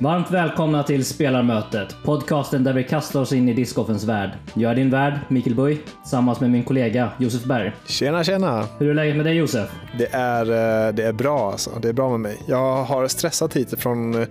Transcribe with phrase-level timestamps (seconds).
[0.00, 4.30] Varmt välkomna till Spelarmötet, podcasten där vi kastar oss in i discgolfens värld.
[4.54, 7.72] Jag är din värd, Mikael Buj, tillsammans med min kollega Josef Berg.
[7.86, 8.66] Tjena, tjena!
[8.78, 9.70] Hur är läget med dig Josef?
[9.98, 11.70] Det är, eh, det är bra alltså.
[11.82, 12.42] Det är bra med mig.
[12.46, 14.28] Jag har stressat hit från eh,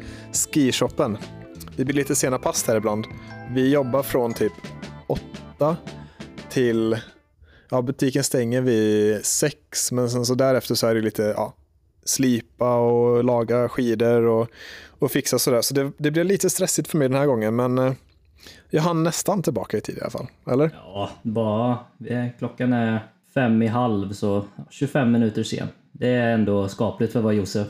[0.53, 1.17] skishoppen.
[1.75, 3.05] Det blir lite sena pass här ibland.
[3.51, 4.53] Vi jobbar från typ
[5.07, 5.75] åtta
[6.49, 6.97] till...
[7.69, 11.53] Ja, butiken stänger vid sex, men sen så därefter så är det lite ja,
[12.05, 14.47] slipa och laga skidor och,
[14.99, 15.61] och fixa sådär.
[15.61, 17.93] Så det, det blev lite stressigt för mig den här gången, men eh,
[18.69, 20.27] jag hann nästan tillbaka i tid i alla fall.
[20.51, 20.71] Eller?
[20.73, 21.77] Ja, bara...
[22.37, 25.67] Klockan är fem i halv, så 25 minuter sen.
[25.91, 27.67] Det är ändå skapligt för att vara Josef.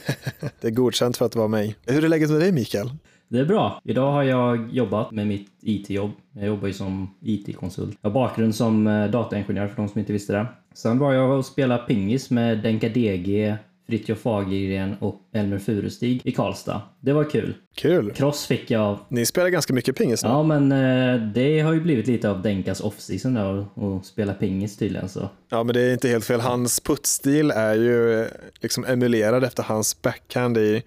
[0.60, 1.76] det är godkänt för att vara mig.
[1.86, 2.90] Hur är läget med dig Mikael?
[3.28, 3.80] Det är bra.
[3.84, 6.10] Idag har jag jobbat med mitt IT-jobb.
[6.32, 7.98] Jag jobbar ju som IT-konsult.
[8.00, 10.46] Jag har bakgrund som eh, dataingenjör för de som inte visste det.
[10.74, 16.32] Sen var jag och spelade pingis med Denka DG, Fritiof Fagergren och Elmer Furustig i
[16.32, 16.82] Karlstad.
[17.00, 17.54] Det var kul.
[17.74, 18.12] Kul.
[18.12, 18.98] Cross fick jag.
[19.08, 20.28] Ni spelar ganska mycket pingis nu.
[20.28, 24.76] Ja, men eh, det har ju blivit lite av Denkas off-season där och spela pingis
[24.76, 25.28] tydligen så.
[25.48, 26.40] Ja, men det är inte helt fel.
[26.40, 28.26] Hans puttstil är ju eh,
[28.60, 30.82] liksom emulerad efter hans backhand i,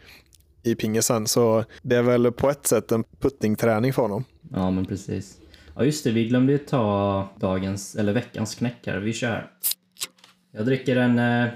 [0.64, 1.28] i pingisen.
[1.28, 4.24] Så det är väl på ett sätt en puttingträning för honom.
[4.54, 5.38] Ja, men precis.
[5.76, 6.12] Ja, just det.
[6.12, 8.98] Vi glömde ju ta dagens, eller veckans knäck här.
[8.98, 9.52] Vi kör.
[10.52, 11.50] Jag dricker en eh,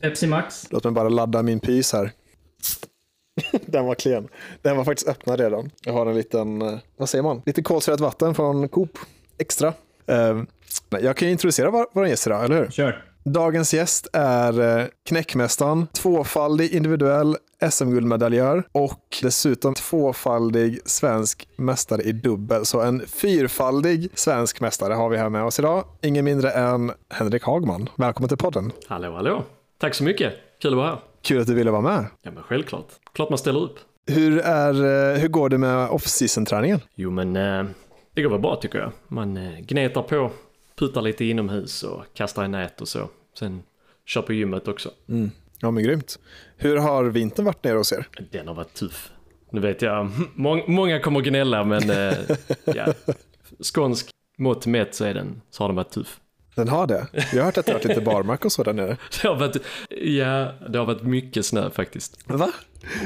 [0.00, 0.66] Pepsi Max.
[0.70, 2.12] Låt mig bara ladda min pys här.
[3.66, 4.28] Den var klen.
[4.62, 5.70] Den var faktiskt öppnad redan.
[5.84, 8.98] Jag har en liten, eh, vad säger man, lite kolsyrat vatten från Coop
[9.38, 9.74] Extra.
[10.10, 10.42] Uh,
[11.00, 12.70] jag kan ju introducera vår, vår gäst idag, eller hur?
[12.70, 13.04] Kör.
[13.32, 17.36] Dagens gäst är eh, knäckmästaren, tvåfaldig individuell
[17.70, 22.66] SM-guldmedaljör och dessutom tvåfaldig svensk mästare i dubbel.
[22.66, 25.84] Så en fyrfaldig svensk mästare har vi här med oss idag.
[26.02, 27.88] Ingen mindre än Henrik Hagman.
[27.96, 28.72] Välkommen till podden.
[28.86, 29.44] Hallå, hallå.
[29.78, 30.34] Tack så mycket.
[30.62, 30.98] Kul att vara här.
[31.22, 32.06] Kul att du ville vara med.
[32.22, 32.86] Ja, men självklart.
[33.12, 33.78] Klart man ställer upp.
[34.06, 34.74] Hur, är,
[35.14, 36.80] eh, hur går det med off-season-träningen?
[36.94, 37.64] Jo, men eh,
[38.14, 38.92] det går väl bra tycker jag.
[39.08, 40.30] Man gnetar på,
[40.78, 43.08] puttar lite inomhus och kastar i nät och så.
[43.38, 43.62] Sen
[44.06, 44.90] kör på gymmet också.
[45.08, 45.30] Mm.
[45.60, 46.18] Ja, men grymt.
[46.56, 48.08] Hur har vintern varit nere hos er?
[48.30, 49.10] Den har varit tuff.
[49.50, 52.14] Nu vet jag, må många kommer gnälla, men eh,
[52.64, 52.86] ja,
[53.60, 56.20] skånsk mått mätt så, är den, så har den varit tuff.
[56.54, 57.06] Den har det?
[57.12, 58.96] Jag har hört att det har varit lite barmark och så där nere.
[59.22, 59.56] Det har varit,
[59.90, 62.18] ja, det har varit mycket snö faktiskt.
[62.26, 62.52] Va?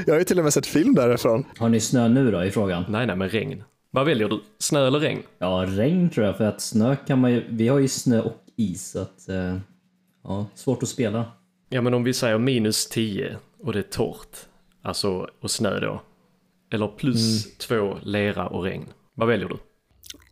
[0.05, 1.45] Jag har ju till och med sett film därifrån.
[1.57, 2.83] Har ni snö nu då i frågan?
[2.89, 3.63] Nej, nej, men regn.
[3.91, 4.39] Vad väljer du?
[4.59, 5.21] Snö eller regn?
[5.39, 8.37] Ja, regn tror jag, för att snö kan man ju, vi har ju snö och
[8.57, 9.57] is, så att, eh,
[10.23, 11.25] ja, svårt att spela.
[11.69, 14.37] Ja, men om vi säger minus 10 och det är torrt,
[14.81, 16.01] alltså, och snö då,
[16.71, 17.97] eller plus mm.
[18.01, 18.85] lera och regn.
[19.13, 19.57] Vad väljer du?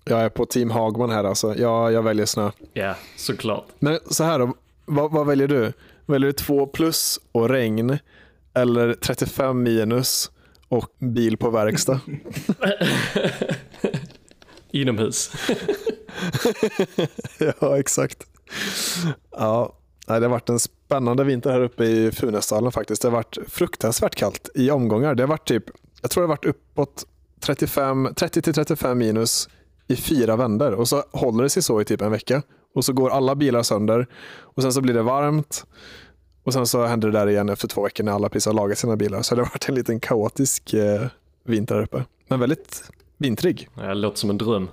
[0.05, 1.55] Jag är på team Hagman här alltså.
[1.55, 2.51] Ja, jag väljer snö.
[2.73, 3.65] Ja, såklart.
[3.79, 4.53] Men så här då,
[4.85, 5.73] vad, vad väljer du?
[6.05, 7.97] Väljer du 2 plus och regn
[8.53, 10.31] eller 35 minus
[10.67, 11.99] och bil på verkstad?
[14.71, 15.31] Inomhus.
[17.59, 18.27] ja, exakt.
[19.31, 19.73] Ja,
[20.19, 23.01] det har varit en spännande vinter här uppe i Funäsdalen faktiskt.
[23.01, 25.15] Det har varit fruktansvärt kallt i omgångar.
[25.15, 25.63] Det har varit typ,
[26.01, 27.05] jag tror det har varit uppåt
[27.41, 29.49] 30-35 minus
[29.87, 32.41] i fyra vändor och så håller det sig så i typ en vecka.
[32.75, 34.07] Och så går alla bilar sönder
[34.39, 35.65] och sen så blir det varmt
[36.43, 38.77] och sen så händer det där igen efter två veckor när alla precis har lagat
[38.77, 39.21] sina bilar.
[39.21, 41.07] Så det har varit en liten kaotisk eh,
[41.43, 42.03] vinter här uppe.
[42.27, 42.83] Men väldigt
[43.17, 43.69] vintrig.
[43.75, 44.67] Ja, det låter som en dröm.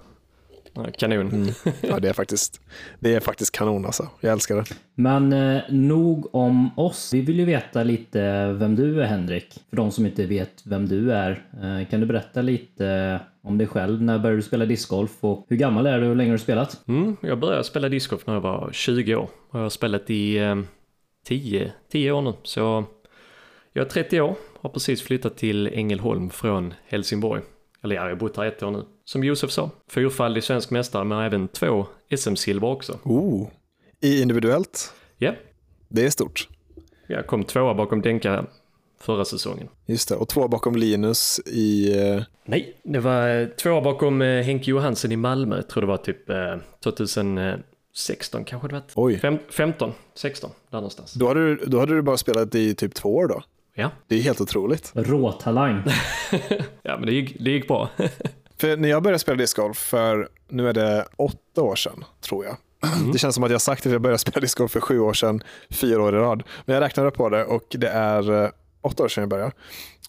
[0.98, 1.28] Kanon.
[1.28, 1.54] Mm.
[1.80, 2.60] Ja, det är, faktiskt,
[2.98, 4.08] det är faktiskt kanon alltså.
[4.20, 4.64] Jag älskar det.
[4.94, 7.14] Men eh, nog om oss.
[7.14, 9.54] Vi vill ju veta lite vem du är Henrik.
[9.70, 11.30] För de som inte vet vem du är.
[11.62, 14.02] Eh, kan du berätta lite om dig själv?
[14.02, 16.42] När började du spela discgolf och hur gammal är du och hur länge har du
[16.42, 16.88] spelat?
[16.88, 19.28] Mm, jag började spela discgolf när jag var 20 år.
[19.50, 20.56] Och jag har spelat i eh,
[21.26, 22.32] 10, 10 år nu.
[22.42, 22.84] Så
[23.72, 24.34] jag är 30 år.
[24.60, 27.42] Har precis flyttat till Ängelholm från Helsingborg.
[27.82, 28.84] Eller ja, jag har bott här ett år nu.
[29.04, 32.98] Som Josef sa, fyrfaldig svensk mästare men även två SM-silver också.
[33.04, 33.48] Oh,
[34.00, 34.92] i individuellt?
[35.18, 35.32] Ja.
[35.88, 36.48] Det är stort.
[37.06, 38.46] Jag kom tvåa bakom Denka
[39.00, 39.68] förra säsongen.
[39.86, 41.98] Just det, och två bakom Linus i...
[41.98, 45.56] Eh, Nej, det var eh, två bakom eh, Henke Johansen i Malmö.
[45.56, 46.26] Jag tror det var typ
[46.84, 48.82] 2016 kanske det var.
[48.94, 49.18] Oj.
[49.18, 51.12] Fem, 15, 16, där någonstans.
[51.12, 53.42] Då hade, du, då hade du bara spelat i typ två år då?
[53.78, 53.90] Ja.
[54.06, 54.92] Det är helt otroligt.
[54.94, 55.82] Råtalang.
[56.82, 57.88] ja, men det gick, det gick bra.
[58.60, 62.56] för när jag började spela discgolf för, nu är det åtta år sedan, tror jag.
[62.98, 63.12] Mm.
[63.12, 65.42] Det känns som att jag sagt att jag började spela discgolf för sju år sedan,
[65.70, 66.42] fyra år i rad.
[66.64, 69.52] Men jag räknade på det och det är åtta år sedan jag började.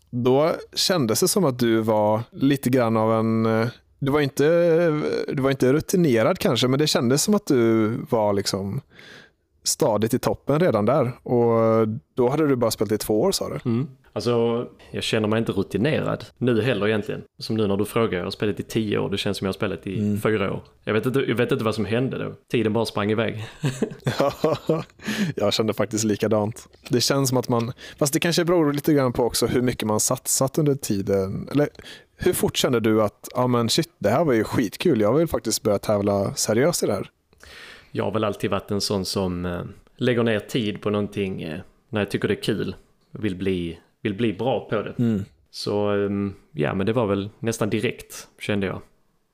[0.09, 3.43] Då kändes det som att du var lite grann av en,
[3.99, 4.43] du var inte,
[5.27, 8.81] du var inte rutinerad kanske, men det kändes som att du var liksom
[9.63, 11.11] stadigt i toppen redan där.
[11.23, 13.59] Och då hade du bara spelat i två år sa du?
[13.69, 13.87] Mm.
[14.13, 17.21] Alltså, jag känner mig inte rutinerad nu heller egentligen.
[17.39, 19.49] Som nu när du frågar, jag har spelat i tio år, det känns som jag
[19.49, 20.21] har spelat i Mm.
[20.21, 20.63] fyra år.
[20.83, 22.33] Jag vet, inte, jag vet inte vad som hände då.
[22.51, 23.45] Tiden bara sprang iväg.
[25.35, 26.67] jag kände faktiskt likadant.
[26.89, 29.87] Det känns som att man, fast det kanske beror lite grann på också hur mycket
[29.87, 31.49] man satsat under tiden.
[31.51, 31.69] Eller
[32.17, 35.27] hur fort kände du att, ja men shit, det här var ju skitkul, jag vill
[35.27, 37.09] faktiskt börja tävla seriöst i det här?
[37.91, 39.61] Jag har väl alltid varit en sån som eh,
[39.97, 41.59] lägger ner tid på någonting eh,
[41.89, 42.75] när jag tycker det är kul.
[43.11, 44.99] Vill bli, vill bli bra på det.
[44.99, 45.25] Mm.
[45.51, 48.81] Så ehm, ja, men det var väl nästan direkt kände jag.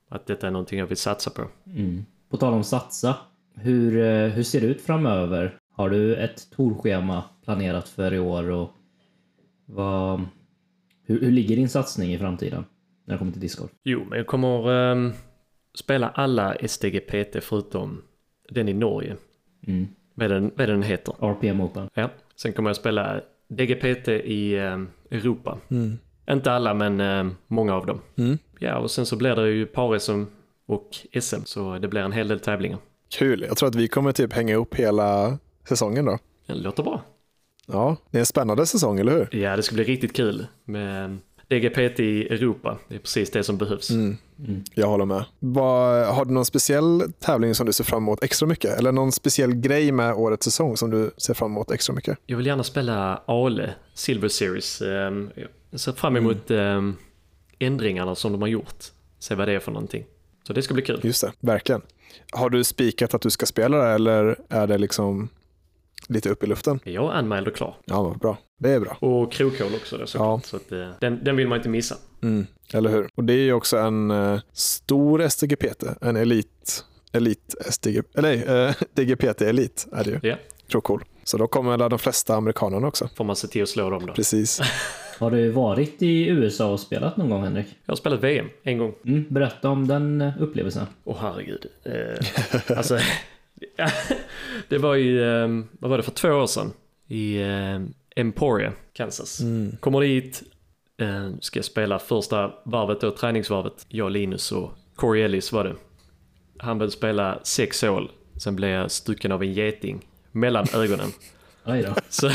[0.08, 1.42] Att detta är någonting jag vill satsa på.
[1.66, 2.04] Mm.
[2.30, 3.16] På tal om satsa.
[3.54, 5.58] Hur, eh, hur ser det ut framöver?
[5.72, 8.50] Har du ett torschema planerat för i år?
[8.50, 8.70] Och
[9.66, 10.24] vad,
[11.04, 12.64] hur, hur ligger din satsning i framtiden?
[13.04, 13.70] När det kommer till discgolf?
[13.84, 15.12] Jo, men jag kommer ehm,
[15.74, 18.02] spela alla STGPT förutom
[18.48, 19.16] den i Norge.
[19.66, 19.88] Mm.
[20.14, 21.14] Vad är den, vad är den heter?
[21.20, 21.88] RPM Open.
[21.94, 22.10] Ja.
[22.36, 25.58] Sen kommer jag spela DGPT i ehm, Europa.
[25.68, 25.98] Mm.
[26.30, 28.00] Inte alla, men ehm, många av dem.
[28.16, 28.38] Mm.
[28.58, 30.24] Ja, och sen så blir det ju par-SM
[30.66, 32.78] och SM, så det blir en hel del tävlingar.
[33.18, 35.38] Kul, jag tror att vi kommer typ hänga ihop hela
[35.68, 36.18] säsongen då.
[36.46, 37.02] Det låter bra.
[37.66, 39.40] Ja, det är en spännande säsong, eller hur?
[39.42, 42.78] Ja, det ska bli riktigt kul med DGPT i Europa.
[42.88, 43.90] Det är precis det som behövs.
[43.90, 44.16] Mm.
[44.38, 44.64] Mm.
[44.74, 45.24] Jag håller med.
[45.38, 48.78] Vad, har du någon speciell tävling som du ser fram emot extra mycket?
[48.78, 52.18] Eller någon speciell grej med årets säsong som du ser fram emot extra mycket?
[52.26, 54.82] Jag vill gärna spela Ale Silver Series.
[54.82, 55.30] Ehm,
[55.70, 56.96] Jag ser fram emot ehm,
[57.58, 58.84] ändringarna som de har gjort.
[59.18, 60.04] Se vad det är för någonting.
[60.46, 61.00] Så det ska bli kul.
[61.02, 61.82] Just det, verkligen.
[62.32, 65.28] Har du spikat att du ska spela det eller är det liksom
[66.08, 66.80] lite upp i luften?
[66.84, 67.76] Jag är anmäld och klar.
[67.84, 68.38] Ja, vad bra.
[68.58, 68.96] Det är bra.
[69.00, 70.44] Och krokål också då såklart.
[70.46, 71.96] Så att, eh, den, den vill man inte missa.
[72.22, 73.08] Mm, eller hur?
[73.14, 78.66] Och det är ju också en eh, stor STGPT, en elit, elit STG, eller nej,
[78.68, 80.20] eh, DGPT elit är det ju.
[80.22, 80.36] Ja.
[80.68, 81.04] Krokol.
[81.24, 83.08] Så då kommer väl de flesta amerikanerna också.
[83.16, 84.12] Får man se till att slå dem då.
[84.12, 84.60] Precis.
[85.18, 87.66] Har du varit i USA och spelat någon gång Henrik?
[87.84, 88.94] Jag har spelat VM en gång.
[89.04, 90.86] Mm, berätta om den upplevelsen.
[91.04, 91.66] Åh herregud.
[91.84, 92.98] Eh, alltså,
[94.68, 95.48] det var ju, eh,
[95.78, 96.72] vad var det, för två år sedan.
[97.08, 97.80] I eh,
[98.16, 99.40] Emporia, Kansas.
[99.40, 99.76] Mm.
[99.80, 100.42] Kommer dit,
[101.00, 103.86] eh, ska spela första varvet då, träningsvarvet.
[103.88, 105.74] Jag, Linus och Corey Ellis var det.
[106.58, 111.08] Han började spela sex hål, sen blev jag stucken av en geting mellan ögonen.
[111.64, 111.94] Aj då.
[112.08, 112.30] Så,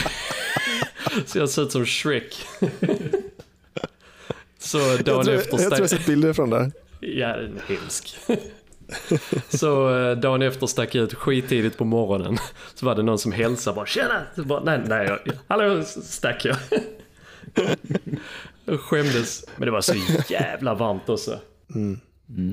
[1.26, 2.46] så jag ser ut som Shrek.
[4.58, 6.72] Så Jag dagen tror, efter jag tror jag stack, sett bilder från det.
[7.00, 8.18] Ja, den är hemsk.
[9.50, 12.38] Så eh, dagen efter stack jag ut skittidigt på morgonen.
[12.76, 16.46] Så var det någon som hälsade bara “Tjena!” så bara, Nej, nej, jag, hallå, stack
[16.46, 16.58] jag.
[18.66, 19.46] Jag skämdes.
[19.58, 19.94] Men det var så
[20.30, 21.40] jävla varmt också.
[21.76, 22.00] Mm.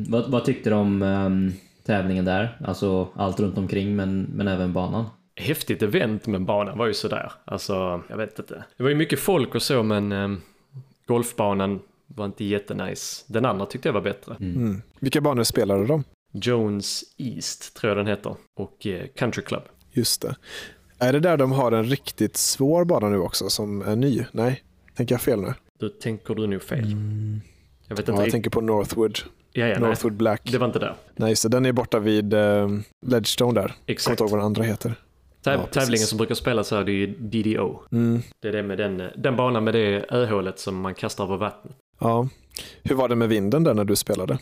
[0.09, 1.53] Vad, vad tyckte du om ehm,
[1.87, 2.59] tävlingen där?
[2.65, 5.05] Alltså allt runt omkring men, men även banan?
[5.37, 7.33] Häftigt event men banan var ju sådär.
[7.45, 8.65] Alltså, jag vet inte.
[8.77, 10.29] Det var ju mycket folk och så men eh,
[11.07, 13.25] golfbanan var inte jättenice.
[13.27, 14.37] Den andra tyckte jag var bättre.
[14.41, 14.83] Mm.
[14.99, 16.05] Vilka banor spelade de?
[16.33, 18.37] Jones East tror jag den heter.
[18.57, 19.63] Och eh, Country Club.
[19.93, 20.37] Just det.
[20.99, 24.25] Är det där de har en riktigt svår bana nu också som är ny?
[24.33, 24.63] Nej,
[24.97, 25.55] tänker jag fel nu?
[25.79, 26.97] Då tänker du nog fel.
[27.89, 28.21] Jag vet inte.
[28.21, 29.19] Ja, jag tänker på Northwood.
[29.53, 29.89] ja, ja, nej.
[29.89, 30.43] Northwood Black.
[30.53, 30.95] Det var inte där.
[31.17, 31.49] Nej, just det.
[31.49, 33.61] Den är borta vid uh, Ledgestone där.
[33.63, 34.11] Jag kommer Exakt.
[34.11, 34.95] inte ihåg vad den andra heter.
[35.45, 37.83] Täv- tävlingen som brukar spelas här det är ju DDO.
[37.93, 38.23] Mm.
[38.41, 41.77] Det är det med den, den banan med det öhålet som man kastar över vattnet.
[42.01, 42.29] Ja.
[42.83, 44.39] Hur var det med vinden där när du spelade?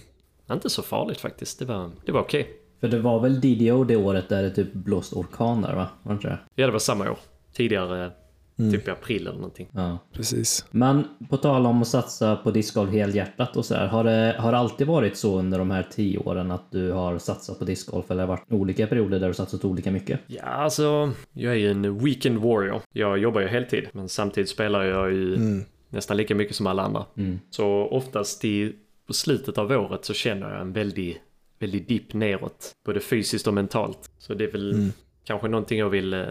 [0.52, 1.58] Inte så farligt faktiskt.
[1.58, 2.50] Det var, det var okej.
[2.80, 5.88] För det var väl DDO det året där det typ blåst orkan där va?
[6.02, 6.38] Var det inte det?
[6.54, 7.18] Ja, det var samma år.
[7.52, 8.10] Tidigare,
[8.58, 8.72] Mm.
[8.72, 9.68] typ i april eller någonting.
[9.72, 9.98] Ja.
[10.12, 10.64] Precis.
[10.70, 13.86] Men på tal om att satsa på discgolf helhjärtat och så här.
[13.86, 17.18] Har det, har det alltid varit så under de här tio åren att du har
[17.18, 18.10] satsat på discgolf?
[18.10, 20.20] Eller har det varit olika perioder där du satsat olika mycket?
[20.26, 22.80] Ja, alltså, jag är ju en weekend warrior.
[22.92, 25.64] Jag jobbar ju heltid, men samtidigt spelar jag ju Mm.
[25.90, 27.04] nästan lika mycket som alla andra.
[27.16, 27.38] Mm.
[27.50, 28.72] Så oftast i
[29.06, 31.22] på slutet av året så känner jag en väldig,
[31.58, 32.72] väldig dipp neråt.
[32.84, 34.10] Både fysiskt och mentalt.
[34.18, 34.92] Så det är väl Mm.
[35.24, 36.26] kanske någonting jag vill eh,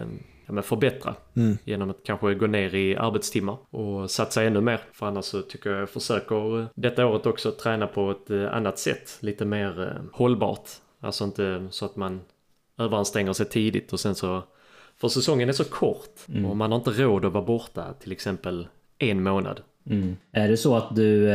[0.46, 1.14] ja, förbättra.
[1.36, 1.58] Mm.
[1.64, 4.80] Genom att kanske gå ner i arbetstimmar och satsa ännu mer.
[4.92, 8.54] För annars så tycker jag jag försöker eh, detta året också träna på ett eh,
[8.54, 9.18] annat sätt.
[9.20, 10.70] Lite mer hållbart.
[11.00, 12.20] Alltså inte så att man
[12.78, 14.42] överanstränger sig tidigt och sen så...
[15.00, 18.68] För säsongen är så kort och man har inte råd att vara borta till exempel
[18.98, 19.60] en månad.
[19.86, 20.16] Mm.
[20.32, 21.28] Är det så att du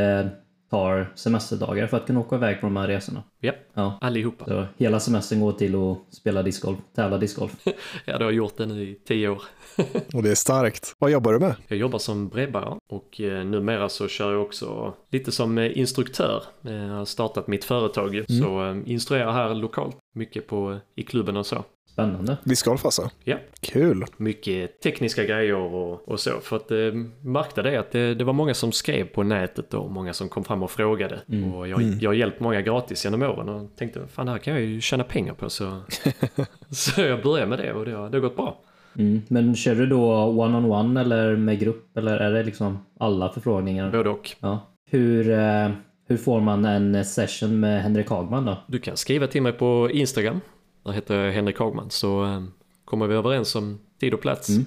[0.72, 3.24] tar semesterdagar för att kunna åka iväg på de här resorna.
[3.40, 3.98] Ja, Ja.
[4.02, 4.46] allihopa.
[4.46, 7.52] Så hela semestern går till att spela discgolf, tävla discgolf.
[8.06, 9.42] Ja, du har gjort det nu i tio år.
[10.14, 10.96] Och det är starkt.
[11.00, 11.56] Vad jobbar du med?
[11.68, 16.44] Jag jobbar som breddare och eh, numera så kör jag också lite som eh, instruktör.
[16.66, 19.98] Eh, Jag har startat mitt företag ju, så eh, instruerar här lokalt.
[20.16, 21.64] Mycket på, i klubben och så.
[21.94, 22.38] Spännande.
[22.44, 23.10] Discgolf alltså?
[23.24, 23.38] Ja.
[23.60, 24.06] Kul.
[24.18, 26.32] Mycket tekniska grejer och, och så.
[26.40, 26.78] För att eh,
[27.22, 30.44] märkte det att det, det var många som skrev på nätet och många som kom
[30.44, 31.20] fram och frågade.
[31.56, 34.54] Och jag, jag har hjälpt många gratis genom åren och tänkte fan det här kan
[34.54, 35.50] jag ju tjäna pengar på.
[35.50, 35.82] Så,
[36.70, 38.60] så jag började med det och det har, det har gått bra.
[38.98, 39.22] Mm.
[39.28, 43.92] Men kör du då one-on-one eller med grupp eller är det liksom alla förfrågningar?
[43.92, 44.32] Både och.
[44.40, 44.60] Ja.
[44.90, 45.70] Hur, eh,
[46.08, 48.58] hur får man en session med Henrik Hagman då?
[48.68, 50.40] Du kan skriva till mig på Instagram.
[50.84, 51.90] Där heter jag Henrik Hagman.
[51.90, 52.44] Så eh,
[52.86, 54.50] kommer vi överens om tid och plats.
[54.50, 54.66] Mm.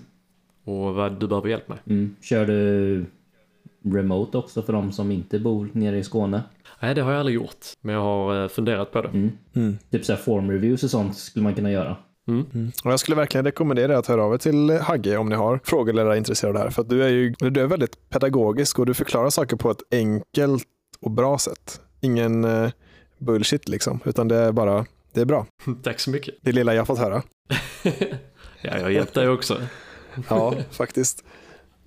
[0.64, 1.78] Och vad du behöver hjälp med.
[1.86, 2.16] Mm.
[2.20, 3.06] Kör du
[3.84, 6.42] remote också för de som inte bor nere i Skåne?
[6.80, 7.66] Nej, det har jag aldrig gjort.
[7.80, 9.08] Men jag har eh, funderat på det.
[9.08, 9.30] Mm.
[9.54, 9.78] Mm.
[9.90, 11.96] Typ såhär form reviews och sånt skulle man kunna göra.
[12.28, 12.72] Mm.
[12.84, 15.60] Och jag skulle verkligen rekommendera er att höra av er till Hagge om ni har
[15.64, 16.70] frågor eller är intresserade här.
[16.70, 19.82] För att du är ju du är väldigt pedagogisk och du förklarar saker på ett
[19.90, 20.64] enkelt
[21.00, 21.80] och bra sätt.
[22.00, 22.70] Ingen eh,
[23.18, 25.46] bullshit liksom, utan det är bara, det är bra.
[25.82, 26.34] Tack så mycket.
[26.40, 27.22] Det lilla jag fått höra.
[28.66, 29.62] Ja, jag har hjälpt dig också.
[30.28, 31.24] Ja, faktiskt.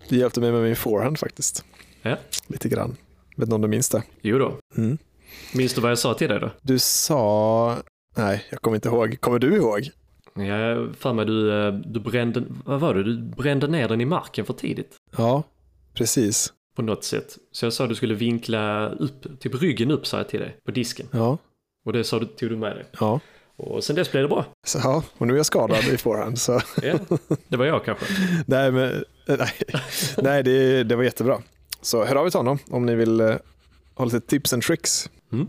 [0.10, 1.66] Det hjälpte mig med min forehand faktiskt.
[2.02, 2.18] Ja.
[2.48, 2.98] Lite grann.
[3.36, 4.04] Vet inte om du minns det?
[4.22, 4.58] Jo då.
[4.78, 4.98] Mm.
[5.54, 6.52] Minns du vad jag sa till dig då?
[6.62, 7.76] Du sa...
[8.18, 9.22] Nej, jag kommer inte ihåg.
[9.22, 9.90] Kommer du ihåg?
[10.36, 13.04] Jag för mig du, eh, du brände, vad var det?
[13.04, 14.96] Du brände ner den i marken för tidigt.
[15.18, 15.44] Ja,
[15.94, 16.54] precis.
[16.76, 17.38] På något sätt.
[17.52, 20.58] Så jag sa att du skulle vinkla upp, typ ryggen upp sa jag till dig,
[20.66, 21.08] på disken.
[21.12, 21.38] Ja,
[21.88, 22.86] Och det sa du, tog du med dig.
[23.00, 23.20] ja.
[23.56, 24.46] Och sen dess blev det bra.
[24.66, 25.04] Så, ja.
[25.18, 26.40] Och nu är jag skadad i forehand.
[26.40, 26.62] Så.
[26.82, 27.00] Ja,
[27.48, 28.06] det var jag kanske.
[28.46, 29.52] Nej, men, nej,
[30.18, 31.42] nej det, det var jättebra.
[31.82, 33.36] Så hör av er till honom om ni vill eh,
[33.96, 35.10] ha lite tips and tricks.
[35.32, 35.48] Mm.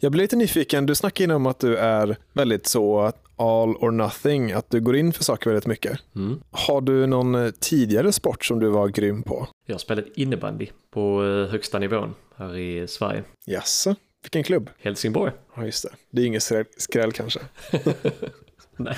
[0.00, 0.86] Jag blir lite nyfiken.
[0.86, 4.96] Du snackade innan om att du är väldigt så all or nothing, att du går
[4.96, 5.98] in för saker väldigt mycket.
[6.16, 6.40] Mm.
[6.50, 9.46] Har du någon eh, tidigare sport som du var grym på?
[9.66, 13.22] Jag har spelat innebandy på eh, högsta nivån här i Sverige.
[13.46, 13.94] Jaså?
[14.24, 14.70] Vilken klubb?
[14.78, 15.32] Helsingborg.
[15.56, 15.96] Ja, just det.
[16.10, 17.40] Det är ingen skräll, skräll kanske.
[18.76, 18.96] Nej.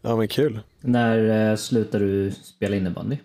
[0.00, 0.60] Ja, men kul.
[0.80, 3.16] När eh, slutar du spela innebandy?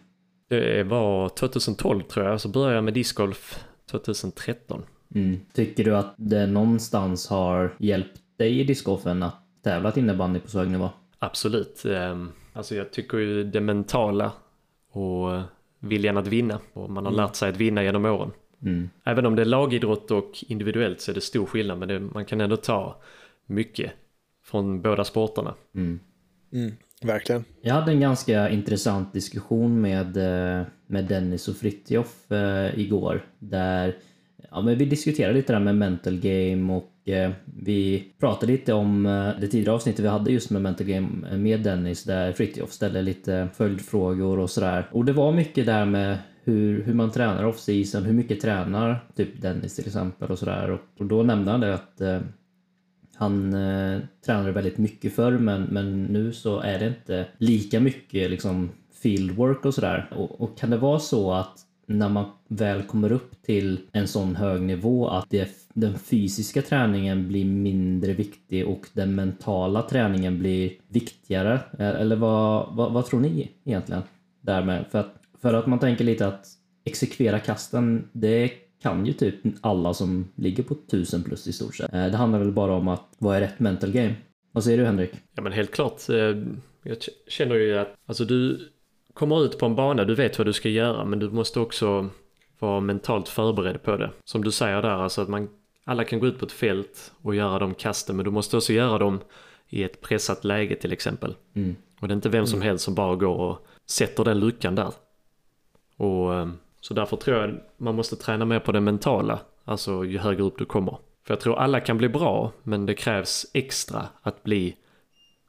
[0.49, 3.59] Det var 2012 tror jag, så började jag med discgolf
[3.91, 4.83] 2013.
[5.15, 5.39] Mm.
[5.53, 10.59] Tycker du att det någonstans har hjälpt dig i discgolfen att tävla innebandy på så
[10.59, 10.89] hög nivå?
[11.19, 11.85] Absolut.
[11.85, 14.31] Ehm, Alltså jag tycker ju det mentala
[14.91, 15.41] och eh,
[15.79, 16.59] viljan att vinna.
[16.73, 18.31] Och man har lärt sig att vinna genom åren.
[18.61, 18.89] Mm.
[19.03, 21.77] Även om det är lagidrott och individuellt så är det stor skillnad.
[21.77, 23.01] Men det, man kan ändå ta
[23.45, 23.91] mycket
[24.45, 25.53] från båda sporterna.
[25.75, 25.99] Mm.
[26.53, 26.71] Mm,
[27.01, 27.43] verkligen.
[27.61, 33.25] Jag hade en ganska intressant diskussion med, eh, med Dennis och Fritjof eh, igår.
[33.39, 33.95] Där
[34.51, 39.05] ja, men vi diskuterade lite där med mental game och eh, vi pratade lite om
[39.05, 43.01] eh, det tidigare avsnittet vi hade just med mental game med Dennis där Fritjof ställde
[43.01, 44.89] lite följdfrågor och sådär.
[44.91, 49.41] Och det var mycket där med hur, hur man tränar off-season, hur mycket tränar typ
[49.41, 50.71] Dennis till exempel och sådär.
[50.71, 52.19] Och, och då nämnde han det att eh,
[53.15, 58.29] han eh, tränade väldigt mycket förr men, men nu så är det inte lika mycket
[58.29, 58.69] liksom
[59.01, 60.09] fieldwork och sådär.
[60.15, 64.35] Och, och kan det vara så att när man väl kommer upp till en sån
[64.35, 70.71] hög nivå att det, den fysiska träningen blir mindre viktig och den mentala träningen blir
[70.87, 71.59] viktigare?
[71.77, 74.01] Eller vad, vad, vad tror ni egentligen?
[74.41, 74.85] Därmed?
[74.91, 76.45] För att, för att man tänker lite att
[76.85, 78.51] exekvera kasten, det
[78.81, 81.93] kan ju typ alla som ligger på 1000 plus i stort sett.
[81.93, 84.15] Eh, Det handlar väl bara om att vad är rätt mental game?
[84.51, 85.11] Vad säger du Henrik?
[85.35, 86.09] Ja men helt klart.
[86.09, 86.15] eh,
[86.83, 88.69] Jag känner ju att alltså du
[89.13, 92.09] kommer ut på en bana, du vet vad du ska göra men du måste också
[92.59, 94.11] vara mentalt förberedd på det.
[94.23, 95.49] Som du säger där, alltså att man,
[95.85, 98.73] alla kan gå ut på ett fält och göra de kasten men du måste också
[98.73, 99.19] göra dem
[99.69, 101.35] i ett pressat läge till exempel.
[101.53, 101.75] Mm.
[101.99, 104.93] Och det är inte vem som helst som bara går och sätter den luckan där.
[105.97, 106.47] Och eh,
[106.81, 110.57] så därför tror jag man måste träna mer på det mentala, alltså ju högre upp
[110.57, 110.97] du kommer.
[111.27, 114.75] För jag tror alla kan bli bra, men det krävs extra att bli,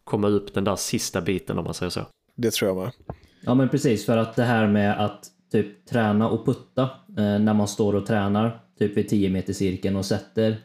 [0.04, 2.00] komma upp den där sista biten om man säger så.
[2.36, 2.92] Det tror jag med.
[3.40, 7.54] Ja men precis, för att det här med att typ träna och putta eh, när
[7.54, 10.56] man står och tränar typ vid 10 meter cirkeln och sätter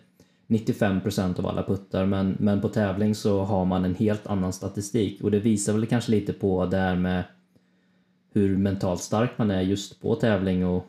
[0.47, 5.23] 95% av alla puttar men, men på tävling så har man en helt annan statistik
[5.23, 7.23] och det visar väl kanske lite på det här med
[8.33, 10.85] hur mentalt stark man är just på tävling och,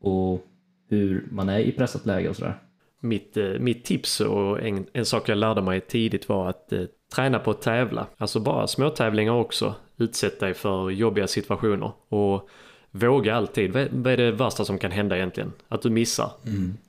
[0.00, 0.44] och
[0.88, 2.58] hur man är i pressat läge och sådär.
[3.00, 6.82] Mitt, eh, mitt tips och en, en sak jag lärde mig tidigt var att eh,
[7.14, 8.06] träna på att tävla.
[8.16, 9.74] Alltså bara små tävlingar också.
[9.96, 11.92] Utsätt dig för jobbiga situationer.
[12.08, 12.48] Och
[12.90, 13.72] våga alltid.
[13.72, 15.52] Vad vad är det värsta som kan hända egentligen?
[15.68, 16.30] Att du missar.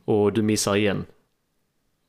[0.05, 1.05] Och du missar igen.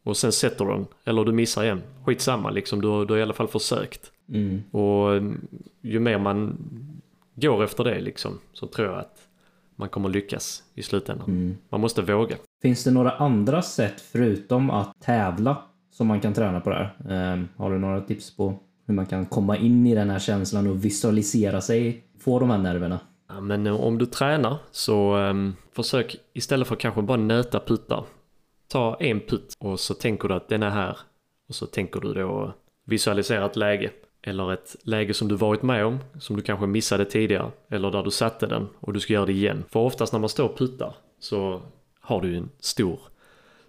[0.03, 0.87] Och sen sätter du den.
[1.05, 1.83] Eller du missar igen.
[2.05, 4.13] Skitsamma liksom, du, du har i alla fall försökt.
[4.29, 4.63] Mm.
[4.71, 5.49] Och mm,
[5.81, 6.57] ju mer man
[7.41, 9.29] går efter det liksom, så tror jag att
[9.77, 11.29] man kommer lyckas i slutändan.
[11.29, 11.57] Mm.
[11.69, 12.37] Man måste våga.
[12.63, 16.97] Finns det några andra sätt förutom att tävla som man kan träna på det här?
[17.11, 20.67] Ehm, har du några tips på hur man kan komma in i den här känslan
[20.67, 23.01] och visualisera sig, få de här nerverna?
[23.29, 28.05] Ja, men eh, om du tränar så ehm, försök istället för kanske bara nöta puttar.
[28.69, 30.99] Ta en putt och så tänker du att den är här.
[31.49, 32.55] Och så tänker du då
[32.87, 33.91] visualisera ett läge.
[34.23, 37.51] Eller ett läge som du varit med om, som du kanske missade tidigare.
[37.69, 39.65] Eller där du satte den och du ska göra det igen.
[39.69, 41.63] För oftast när man står och puttar så
[42.01, 43.01] har du ju en stor,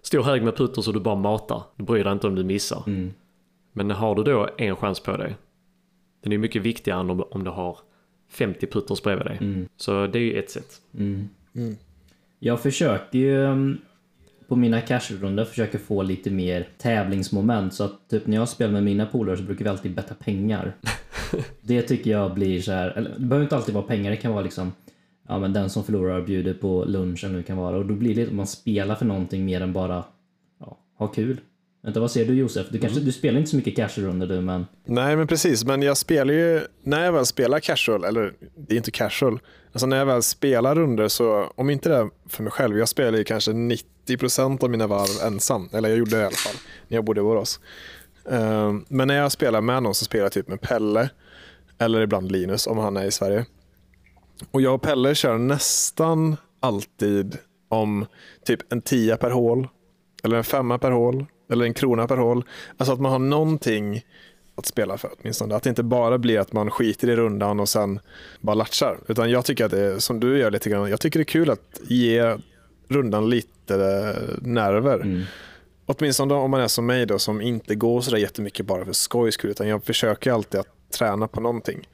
[0.02, 1.62] stor hög med putter så du bara matar.
[1.76, 2.82] Du bryr dig inte om du missar.
[2.86, 3.12] Mm.
[3.72, 5.36] Men har du då en chans på dig.
[6.22, 7.78] Den är mycket viktigare än om, om du har
[8.28, 9.38] 50 putters bredvid dig.
[9.40, 9.68] Mm.
[9.76, 10.80] Så det är ju ett sätt.
[10.98, 11.28] Mm.
[12.38, 13.78] Jag försöker ju um,
[14.48, 18.82] på mina cashrundor försöker få lite mer tävlingsmoment så att typ när jag spelar med
[18.82, 20.76] mina polare så brukar vi alltid betta pengar.
[21.60, 24.32] det tycker jag blir så här, eller det behöver inte alltid vara pengar, det kan
[24.32, 24.72] vara liksom
[25.28, 28.14] Ja men den som förlorar bjuder på lunch eller nu kan vara och då blir
[28.14, 30.04] det att man spelar för någonting mer än bara
[30.60, 31.40] ja, ha kul.
[31.84, 32.66] Vänta vad säger du Josef?
[32.70, 35.64] Du, kanske, du spelar inte så mycket cashrundor du men Nej, men precis.
[35.64, 39.40] Men jag spelar ju, när jag väl spelar casual, eller det är inte casual,
[39.72, 42.88] alltså när jag väl spelar runder så, om inte det är för mig själv, jag
[42.88, 45.68] spelar ju kanske 90% av mina varv ensam.
[45.72, 46.56] Eller jag gjorde det i alla fall,
[46.88, 47.60] när jag bodde i Borås.
[48.30, 51.10] Ehm, Men när jag spelar med någon så spelar jag typ med Pelle,
[51.78, 53.46] eller ibland Linus om han är i Sverige.
[54.50, 58.06] Och jag och Pelle kör nästan alltid om
[58.44, 59.68] typ en tia per hål,
[60.24, 62.44] eller en femma per hål, eller en krona per hål.
[62.76, 64.02] Alltså att man har någonting
[64.54, 65.54] att spela för åtminstone.
[65.54, 68.00] Att det inte bara blir att man skiter i rundan och sen
[68.40, 68.98] bara latchar.
[69.08, 70.90] Utan jag tycker att det är som du gör lite grann.
[70.90, 72.36] Jag tycker det är kul att ge
[72.88, 73.76] rundan lite
[74.40, 75.00] nerver.
[75.00, 75.22] mm.
[75.86, 78.92] Åtminstone om man är som mig då som inte går så där jättemycket bara för
[78.92, 79.50] skojs skull.
[79.50, 81.88] Utan jag försöker alltid att träna på någonting.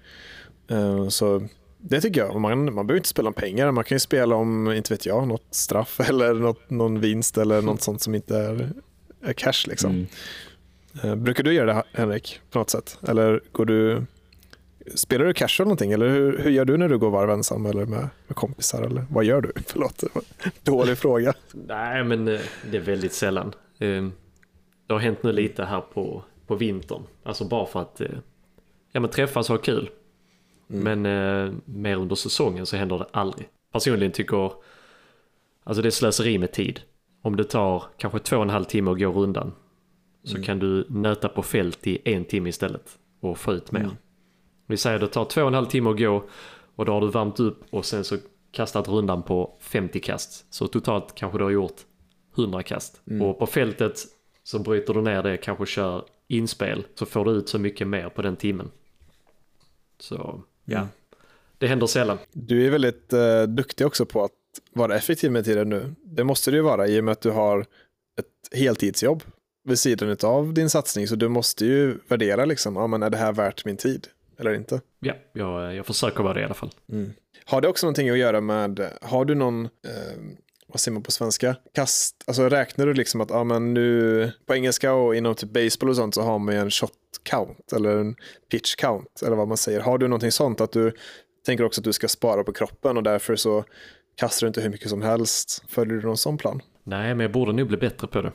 [0.70, 1.42] Eh, Så
[1.78, 2.40] det tycker jag.
[2.40, 3.70] Man, man behöver inte spela om pengar.
[3.70, 7.62] Man kan ju spela om, inte vet jag, något straff eller något, någon vinst eller
[7.62, 8.70] något sånt som inte är
[9.32, 9.66] cash.
[9.68, 9.90] Liksom.
[9.90, 10.06] Mm.
[11.02, 12.98] Eh, Brukar du göra det Henrik, på något sätt?
[13.08, 14.02] Eller går du,
[14.94, 15.92] spelar du cash eller någonting?
[15.92, 18.82] Eller hur, hur gör du när du går varv ensam eller med, med kompisar?
[18.82, 19.52] Eller vad gör du?
[19.66, 20.04] Förlåt,
[20.62, 21.34] dålig fråga.
[21.52, 23.52] Nej, men eh, det är väldigt sällan.
[23.78, 24.06] Eh,
[24.86, 27.02] Det har hänt nu lite här på, på vintern.
[27.22, 28.06] Alltså bara för att eh,
[28.92, 29.90] ja, men träffas och ha kul.
[30.66, 33.48] Men eh, mer under säsongen så händer det aldrig.
[33.72, 34.52] Personligen tycker
[35.64, 36.80] alltså det är slöseri med tid.
[37.28, 39.52] Om det tar kanske två och en halv timme att gå rundan
[40.24, 43.90] så kan du nöta på fält i en timme istället och få ut mer.
[44.66, 46.24] Vi säger att det tar två och en halv timme att gå
[46.76, 48.16] och då har du värmt upp och sen så
[48.52, 50.54] kastat rundan på 50 kast.
[50.54, 51.80] Så totalt kanske du har gjort
[52.38, 53.00] 100 kast.
[53.22, 53.98] Och på fältet
[54.42, 58.08] så bryter du ner det, kanske kör inspel, så får du ut så mycket mer
[58.08, 58.70] på den timmen.
[59.98, 60.88] Så ja,
[61.58, 62.18] det händer sällan.
[62.32, 64.32] Du är väldigt eh, duktig också på att
[64.72, 65.94] vara effektiv med tiden nu.
[66.04, 67.60] Det måste du ju vara i och med att du har
[68.18, 69.22] ett heltidsjobb
[69.64, 71.08] vid sidan av din satsning.
[71.08, 74.06] Så du måste ju värdera liksom, ja, men är det här värt min tid
[74.38, 74.80] eller inte?
[75.00, 76.70] Ja, jag, jag försöker vara det i alla fall.
[77.44, 80.18] Har det också någonting att göra med, har du någon, eh,
[80.66, 84.54] vad säger man på svenska, kast, alltså räknar du liksom att, ja men nu, på
[84.54, 87.96] engelska och inom typ baseball och sånt så har man ju en shot count eller
[87.96, 88.16] en
[88.50, 89.80] pitch count eller vad man säger.
[89.80, 90.92] Har du någonting sånt att du
[91.46, 93.64] tänker också att du ska spara på kroppen och därför så
[94.18, 95.64] kastar du inte hur mycket som helst.
[95.68, 96.62] Följer du någon sån plan?
[96.84, 98.32] Nej, men jag borde nog bli bättre på det.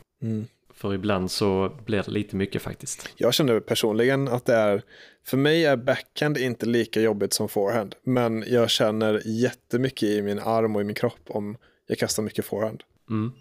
[0.73, 3.09] För ibland så blir det lite mycket faktiskt.
[3.15, 4.81] Jag känner personligen att det är,
[5.25, 7.95] för mig är backhand inte lika jobbigt som forehand.
[8.03, 12.45] Men jag känner jättemycket i min arm och i min kropp om jag kastar mycket
[12.45, 12.83] forehand.
[13.09, 13.31] Mm.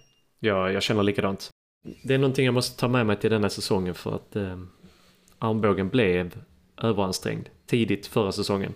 [0.41, 1.51] Ja, jag känner likadant.
[2.05, 4.63] Det är någonting jag måste ta med mig till denna säsongen för att eh,
[5.39, 6.35] armbågen blev
[6.83, 8.75] överansträngd tidigt förra säsongen.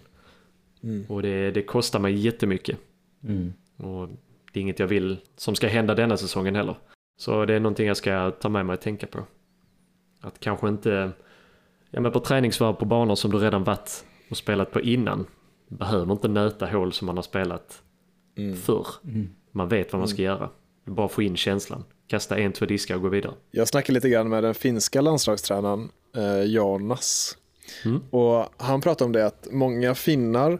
[1.08, 2.78] Och det, det kostar mig jättemycket.
[3.26, 3.52] Mm.
[3.76, 4.08] Och
[4.52, 6.76] det är inget jag vill som ska hända denna säsongen heller.
[7.18, 9.24] Så det är någonting jag ska ta med mig och tänka på.
[10.20, 11.10] Att kanske inte,
[11.90, 15.26] ja men på träningsvarv på banor som du redan varit och spelat på innan.
[15.68, 17.82] Behöver inte nöta hål som man har spelat
[18.64, 18.86] förr.
[19.52, 20.50] Man vet vad man ska göra.
[20.84, 21.84] Det är Bara få in känslan.
[22.06, 23.34] Kasta en, två diskar och gå vidare.
[23.50, 27.36] Jag snackade lite grann med den finska landslagstränaren eh, Jonas.
[28.10, 30.58] Och han pratade om det att många finnar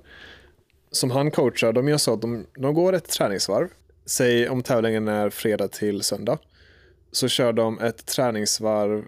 [0.91, 3.69] som han coachar, de gör så att de, de går ett träningsvarv.
[4.07, 6.39] Säg om tävlingen är fredag till söndag.
[7.13, 9.05] Så kör de ett träningsvarv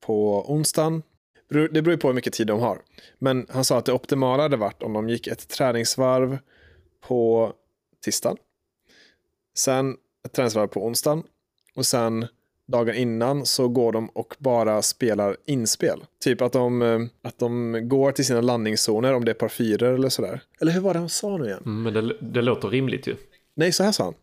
[0.00, 1.02] på onsdagen.
[1.50, 2.82] Det beror ju på hur mycket tid de har.
[3.18, 6.38] Men han sa att det optimala hade varit om de gick ett träningsvarv
[7.00, 7.52] på
[8.04, 8.36] tisdagen.
[9.54, 11.22] Sen ett träningsvarv på onsdagen.
[11.74, 12.26] Och sen
[12.68, 16.04] dagen innan så går de och bara spelar inspel.
[16.24, 19.94] Typ att de, eh, att de går till sina landningszoner om det är par fyror
[19.94, 20.40] eller sådär.
[20.60, 21.62] Eller hur var det han sa nu igen?
[21.66, 23.16] Mm, Men det, det låter rimligt ju.
[23.54, 24.14] Nej, så här sa han.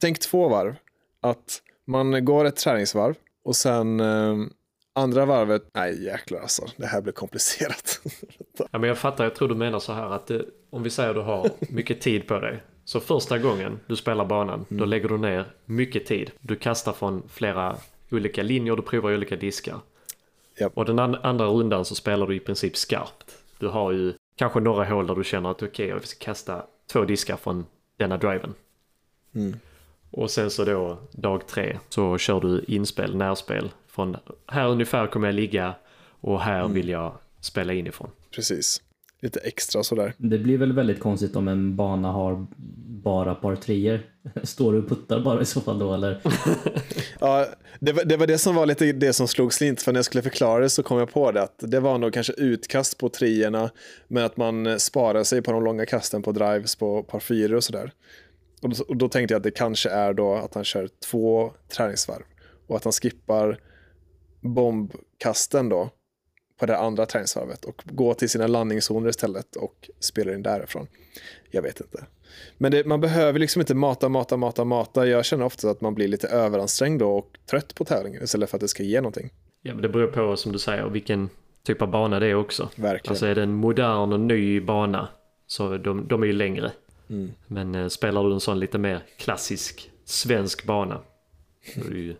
[0.00, 0.74] Tänk två varv.
[1.20, 4.36] Att man går ett träningsvarv och sen eh,
[4.94, 8.00] andra varvet, nej jäklar alltså, det här blir komplicerat.
[8.72, 11.10] Ja, men jag fattar, jag tror du menar så här att det, om vi säger
[11.10, 12.62] att du har mycket tid på dig.
[12.86, 16.30] Så första gången du spelar banan, då lägger du ner mycket tid.
[16.40, 17.76] Du kastar från flera
[18.10, 19.80] olika linjer, du provar olika diskar.
[20.60, 20.72] Japp.
[20.78, 23.36] Och den an- andra rundan så spelar du i princip skarpt.
[23.58, 27.04] Du har ju kanske några hål där du känner att okej, jag ska kasta två
[27.04, 27.66] diskar från
[27.98, 28.54] denna driven.
[30.10, 33.70] Och sen så då dag tre så kör du inspel, närspel.
[33.86, 35.74] Från här ungefär kommer jag ligga
[36.20, 38.10] och här vill jag spela inifrån.
[38.30, 38.82] Precis.
[39.20, 40.14] Lite extra sådär.
[40.16, 42.46] Det blir väl väldigt konstigt om en bana har
[43.02, 44.00] bara par treor.
[44.42, 46.22] Står du och puttar bara i så fall då eller?
[47.20, 47.46] Ja,
[47.80, 50.04] det var, det var det som var lite det som slog slint, för när jag
[50.04, 53.08] skulle förklara det så kom jag på det att det var nog kanske utkast på
[53.08, 53.70] treorna,
[54.08, 57.64] men att man sparar sig på de långa kasten på drives på par fyror och
[57.64, 57.92] sådär.
[58.62, 61.52] Och då, och då tänkte jag att det kanske är då att han kör två
[61.76, 62.22] träningsvarv
[62.66, 63.60] och att han skippar
[64.40, 65.90] bombkasten då
[66.58, 70.86] på det andra träningsvarvet och går till sina landningszoner istället och spelar in därifrån.
[71.50, 72.06] Jag vet inte.
[72.58, 75.06] Men det, man behöver liksom inte mata, mata, mata, mata.
[75.06, 78.56] Jag känner ofta att man blir lite överansträngd då och trött på tävlingen istället för
[78.56, 79.30] att det ska ge någonting.
[79.62, 81.28] Ja, men det beror på som du säger vilken
[81.62, 82.68] typ av bana det är också.
[82.76, 83.12] Verkligen.
[83.12, 85.08] Alltså är det en modern och ny bana
[85.46, 86.72] så de, de är ju längre.
[87.10, 87.32] Mm.
[87.46, 91.00] Men eh, spelar du en sån lite mer klassisk svensk bana
[91.74, 92.16] då är det ju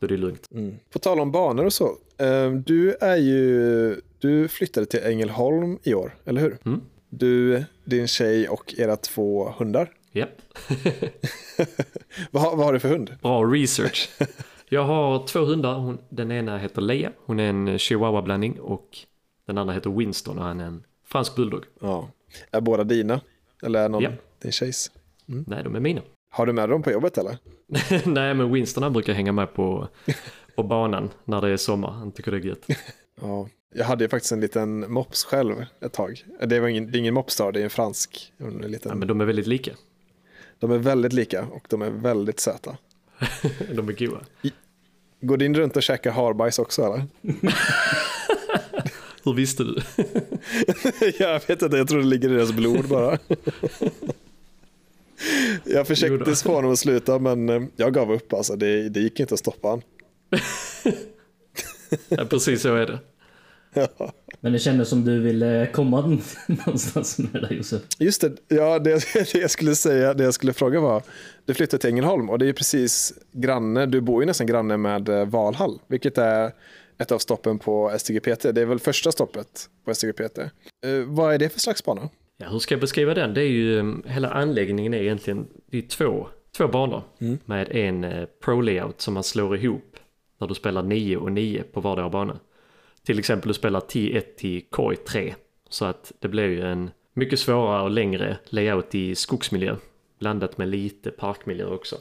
[0.00, 0.48] är det lugnt.
[0.92, 1.86] På tal om banor och så.
[2.18, 6.58] eh, Du är ju, du flyttade till Ängelholm i år, eller hur?
[6.64, 6.80] Mm.
[7.08, 9.90] Du, din tjej och era två hundar.
[10.12, 10.42] Japp,
[12.30, 13.16] Vad, har- vad har du för hund?
[13.22, 14.10] bra research.
[14.68, 15.96] Jag har två hundar.
[16.08, 17.12] Den ena heter Leia.
[17.26, 18.98] Hon är en chihuahua-blandning och
[19.46, 21.64] den andra heter Winston och han är en fransk bulldog.
[21.80, 22.08] Ja.
[22.50, 23.20] Är båda dina?
[23.62, 24.10] Eller är någon Ja.
[24.42, 24.90] din tjejs?
[25.26, 26.00] Nej, de är mina.
[26.36, 27.38] Har du med dem på jobbet eller?
[28.08, 29.88] Nej, men Winston han brukar hänga med på,
[30.56, 31.90] på banan när det är sommar.
[31.90, 32.66] Han tycker det är gött.
[33.20, 33.48] Ja.
[33.74, 36.24] Jag hade ju faktiskt en liten mops själv ett tag.
[36.46, 38.32] Det, var ingen, det är ingen mops då, det är en fransk.
[38.38, 38.88] En liten.
[38.88, 39.72] Ja, men de är väldigt lika.
[40.58, 42.76] De är väldigt lika och de är väldigt söta.
[43.74, 44.20] De är goa.
[45.20, 47.02] Går din runt och käkar harbajs också eller?
[49.24, 49.82] Hur visste du?
[51.18, 53.18] jag vet inte, jag tror det ligger i deras blod bara.
[55.66, 58.56] Jag försökte få honom att sluta men eh, jag gav upp alltså.
[58.56, 59.82] Det, det gick inte att stoppa han.
[62.08, 62.98] Ja, precis så är det.
[64.40, 66.00] Men det kändes som du ville komma
[66.46, 67.82] någonstans med det där Josef.
[67.98, 71.02] Just det, ja, det, det jag skulle säga, det jag skulle fråga var,
[71.44, 74.76] du flyttade till Ängelholm och det är ju precis granne, du bor ju nästan granne
[74.76, 76.52] med eh, Valhall, vilket är
[76.98, 78.42] ett av stoppen på STGPT.
[78.42, 80.38] Det är väl första stoppet på STGPT.
[80.38, 80.48] Eh,
[81.06, 82.08] vad är det för slags bana?
[82.36, 83.34] Ja, hur ska jag beskriva den?
[83.34, 87.02] Det är ju, um, hela anläggningen är egentligen, det är två, två banor
[87.44, 89.96] med en eh, pro-layout som man slår ihop
[90.38, 92.38] när du spelar 9 och 9 på vardera bana.
[93.02, 95.34] Till exempel du spelar T1 till Koi 3
[95.68, 99.76] så att det blir ju en mycket svårare och längre layout i skogsmiljö
[100.18, 101.96] blandat med lite parkmiljö också.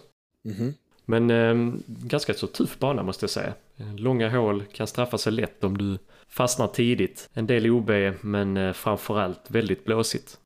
[1.05, 3.53] Men eh, ganska så tuff bana måste jag säga.
[3.97, 7.29] Långa hål kan straffa sig lätt om du fastnar tidigt.
[7.33, 10.39] En del OB men eh, framförallt väldigt blåsigt.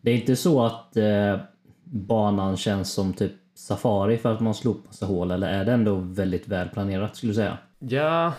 [0.00, 1.36] Det är inte så att eh,
[1.84, 5.72] banan känns som typ Safari för att man slår upp massa hål eller är det
[5.72, 7.58] ändå väldigt väl planerat skulle du säga?
[7.78, 8.32] Ja,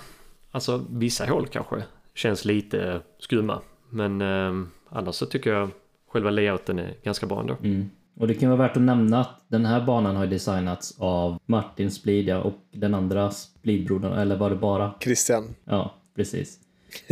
[0.51, 3.61] alltså vissa hål kanske känns lite skumma.
[3.89, 5.69] Men eh, annars så tycker jag
[6.07, 7.57] själva layouten är ganska bra ändå.
[7.63, 7.89] Mm.
[8.19, 11.91] Och det kan vara värt att nämna att den här banan har designats av Martin
[11.91, 14.93] Splid och den andra Splidbrodern, eller var det bara?
[14.99, 15.55] Christian?
[15.65, 16.59] Ja, precis.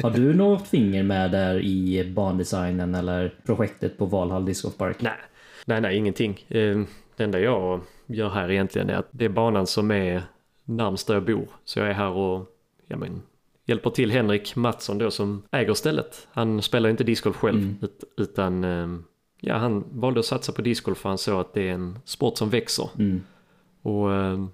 [0.04, 5.02] Har du något finger med där i bandesignen eller projektet på Valhall Disc Golf Park?
[5.02, 5.14] Nej,
[5.66, 6.46] nej, nej, ingenting.
[6.48, 6.82] Eh,
[7.16, 10.24] det enda jag gör här egentligen är att det är banan som är
[10.66, 11.48] närmst där jag bor.
[11.66, 12.46] Så jag är här och
[12.88, 13.22] ja, men,
[13.66, 16.28] hjälper till Henrik Mattsson då som äger stället.
[16.32, 18.88] Han spelar inte discgolf själv ut, utan eh,
[19.40, 22.38] ja, han valde att satsa på discgolf för han såg att det är en sport
[22.38, 22.90] som växer.
[22.98, 23.22] Mm.
[23.82, 24.46] Och eh,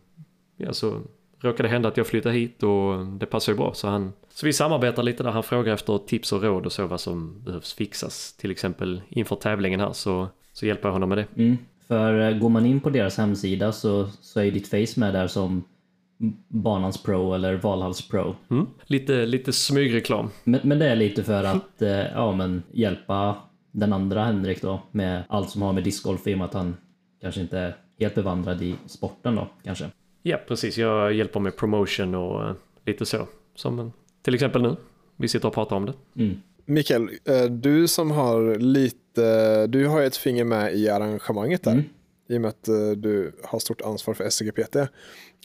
[0.57, 1.01] ja, så
[1.39, 3.73] råkade det hända att jag flyttade hit och det passar ju bra.
[3.73, 5.31] Så, han, så vi samarbetar lite där.
[5.31, 8.33] Han frågar efter tips och råd och så vad som behövs fixas.
[8.33, 11.27] Till exempel inför tävlingen här så, så hjälper jag honom med det.
[11.35, 11.57] Mm.
[11.87, 15.27] För eh, går man in på deras hemsida så, så är ditt face med där
[15.27, 15.63] som
[16.47, 18.35] Banans Pro eller Valhalls Pro.
[18.49, 18.67] Mm.
[18.83, 20.29] Lite, lite smygreklam.
[20.43, 23.35] Men, men det är lite för att eh, ja, men hjälpa
[23.73, 26.75] den andra Henrik då med allt som har med discgolf i och med att han
[27.21, 29.89] kanske inte är helt bevandrad i sporten då kanske.
[30.21, 30.77] Ja, precis.
[30.77, 32.55] Jag hjälper med promotion och eh,
[32.85, 33.27] lite så.
[33.55, 34.75] Som till exempel nu.
[35.15, 35.93] Vi sitter och pratar om det.
[36.15, 36.41] Mm.
[36.65, 41.71] Mikael, eh, du som har lite, du har ju ett finger med i arrangemanget där.
[41.71, 41.83] Mm.
[42.29, 44.75] I och med att eh, du har stort ansvar för SCGPT.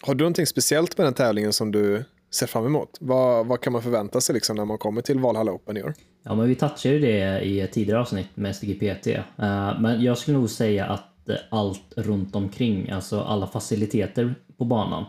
[0.03, 2.97] Har du någonting speciellt med den tävlingen som du ser fram emot?
[3.01, 5.95] Vad, vad kan man förvänta sig liksom när man kommer till Valhalla Open i år?
[6.23, 9.07] Ja, men vi touchade det i ett tidigare avsnitt med STGPT.
[9.07, 14.65] Uh, men jag skulle nog säga att eh, allt runt omkring, alltså alla faciliteter på
[14.65, 15.05] banan,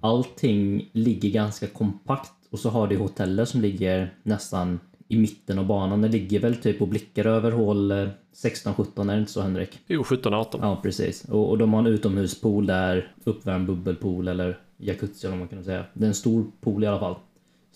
[0.00, 5.66] allting ligger ganska kompakt och så har du hoteller som ligger nästan i mitten av
[5.66, 6.02] banan.
[6.02, 9.78] Det ligger väl typ och blickar över hål eh, 16-17, är det inte så Henrik?
[9.86, 10.58] Jo, 17-18.
[10.60, 11.24] Ja, precis.
[11.24, 15.84] Och, och de har en utomhuspool där, uppvärmd bubbelpool eller jacuzzi om man kan säga.
[15.92, 17.16] Det är en stor pool i alla fall.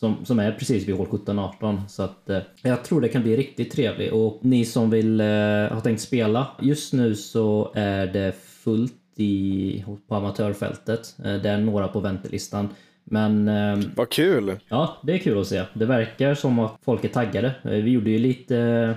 [0.01, 1.81] Som, som är precis vid hål 17-18.
[1.89, 4.13] Så att eh, jag tror det kan bli riktigt trevligt.
[4.13, 5.27] Och ni som vill eh,
[5.71, 6.47] ha tänkt spela.
[6.61, 8.35] Just nu så är det
[8.65, 11.17] fullt i, på amatörfältet.
[11.25, 12.69] Eh, det är några på väntelistan.
[13.05, 14.53] Men eh, Vad kul!
[14.69, 15.63] Ja, det är kul att se.
[15.75, 17.55] Det verkar som att folk är taggade.
[17.65, 18.97] Eh, Vi gjorde ju lite eh,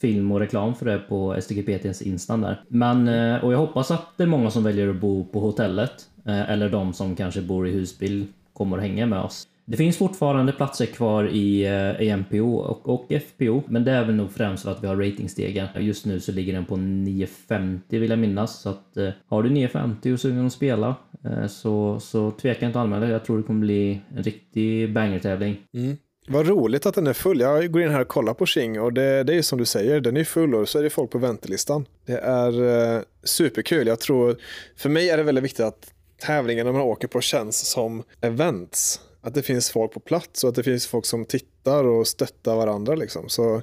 [0.00, 2.62] film och reklam för det på STGPTs instan där.
[2.68, 5.92] Men, eh, och jag hoppas att det är många som väljer att bo på hotellet.
[6.24, 9.46] Eller de som kanske bor i husbil kommer att hänga med oss.
[9.70, 14.04] Det finns fortfarande platser kvar i, eh, i MPO och, och FPO, men det är
[14.04, 15.68] väl nog främst för att vi har ratingstegen.
[15.78, 19.50] Just nu så ligger den på 950 vill jag minnas, så att eh, har du
[19.50, 23.10] 950 och sugen att spela eh, så, så tveka inte att anmäla dig.
[23.10, 25.56] Jag tror det kommer bli en riktig banger-tävling.
[25.74, 25.96] Mm.
[26.28, 27.40] Vad roligt att den är full.
[27.40, 30.00] Jag går in här och kollar på Xing och det, det är som du säger,
[30.00, 31.86] den är full och så är det folk på väntelistan.
[32.06, 32.62] Det är
[32.96, 33.86] eh, superkul.
[33.86, 34.36] Jag tror,
[34.76, 39.00] för mig är det väldigt viktigt att tävlingarna man åker på känns som events.
[39.20, 42.56] Att det finns folk på plats och att det finns folk som tittar och stöttar
[42.56, 42.94] varandra.
[42.94, 43.28] Liksom.
[43.28, 43.62] Så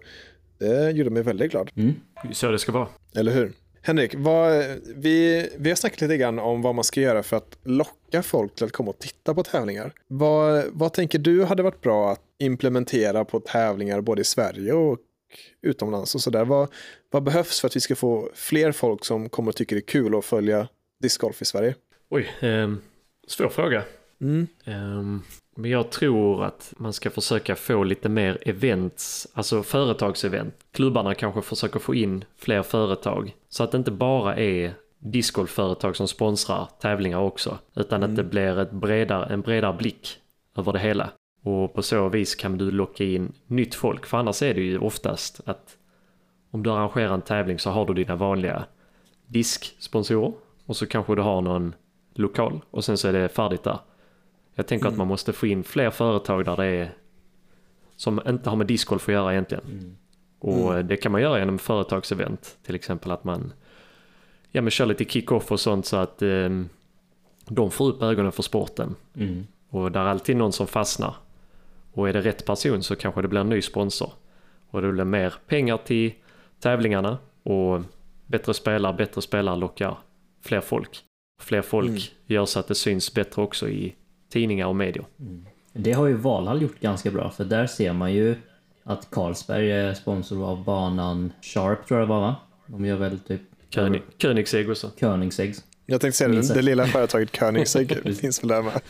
[0.57, 1.71] det gjorde mig väldigt glad.
[1.75, 1.93] Mm.
[2.31, 2.87] Så det ska vara.
[3.15, 3.53] Eller hur?
[3.81, 4.63] Henrik, vad,
[4.95, 8.55] vi, vi har snackat lite grann om vad man ska göra för att locka folk
[8.55, 9.93] till att komma och titta på tävlingar.
[10.07, 14.97] Vad, vad tänker du hade varit bra att implementera på tävlingar både i Sverige och
[15.61, 16.45] utomlands och sådär?
[16.45, 16.69] Vad,
[17.11, 19.87] vad behövs för att vi ska få fler folk som kommer och tycker det är
[19.87, 20.67] kul att följa
[21.01, 21.75] discgolf i Sverige?
[22.09, 22.81] Oj, ehm,
[23.27, 23.83] svår fråga.
[24.21, 24.47] Mm.
[24.65, 25.21] Ehm,
[25.55, 30.55] men jag tror att man ska försöka få lite mer events, alltså företagsevent.
[30.71, 33.35] Klubbarna kanske försöker få in fler företag.
[33.49, 37.57] Så att det inte bara är discgolfföretag som sponsrar tävlingar också.
[37.75, 40.17] Utan att det blir ett bredare, en bredare blick
[40.57, 41.09] över det hela.
[41.43, 44.05] Och på så vis kan du locka in nytt folk.
[44.05, 45.77] För annars är det ju oftast att
[46.51, 48.65] om du arrangerar en tävling så har du dina vanliga
[49.27, 50.33] disksponsorer.
[50.65, 51.75] Och så kanske du har någon
[52.13, 53.79] lokal och sen så är det färdigt där.
[54.55, 56.93] Jag tänker att man måste få in fler företag där det är
[57.95, 59.97] som inte har med discgolf att göra egentligen.
[60.39, 62.57] Och det kan man göra genom företagsevent.
[62.63, 63.53] Till exempel att man
[64.51, 66.49] ja, men kör lite kick-off och sånt så att eh,
[67.47, 68.95] de får upp ögonen för sporten.
[69.15, 69.47] Mm.
[69.69, 71.15] Och där är alltid någon som fastnar.
[71.93, 74.11] Och är det rätt person så kanske det blir en ny sponsor.
[74.69, 76.13] Och det blir mer pengar till
[76.59, 77.81] tävlingarna och
[78.25, 79.97] bättre spelare, bättre spelare lockar
[80.41, 80.99] fler folk.
[81.41, 82.01] Fler folk Mm.
[82.25, 83.95] gör så att det syns bättre också i
[84.29, 85.05] tidningar och medier.
[85.73, 88.35] Det har ju Valhall gjort ganska bra för där ser man ju
[88.83, 92.35] att Carlsberg är sponsor av banan Sharp tror jag det var va?
[92.67, 94.91] De gör väl typ König, Königsegg också.
[94.99, 95.55] Koenigsegg.
[95.85, 98.81] Jag tänkte säga det, det lilla företaget Koenigsegg finns väl där med.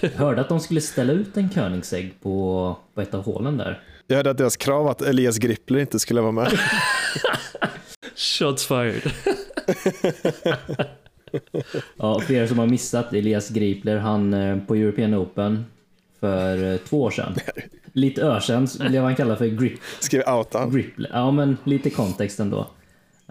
[0.00, 3.82] Jag hörde att de skulle ställa ut en Koenigsegg på, på ett av hålen där.
[4.06, 6.48] Jag hörde att deras krav att Elias Grippler inte skulle vara med.
[8.16, 9.12] Shots fired.
[11.96, 15.64] Ja, för er som har missat Elias Gripler, han eh, på European Open
[16.20, 17.34] för eh, två år sedan.
[17.92, 20.66] Lite år sedan blev han kallad för grip, Skrev outa.
[20.66, 21.10] Gripler.
[21.12, 22.66] Ja, men lite kontext ändå.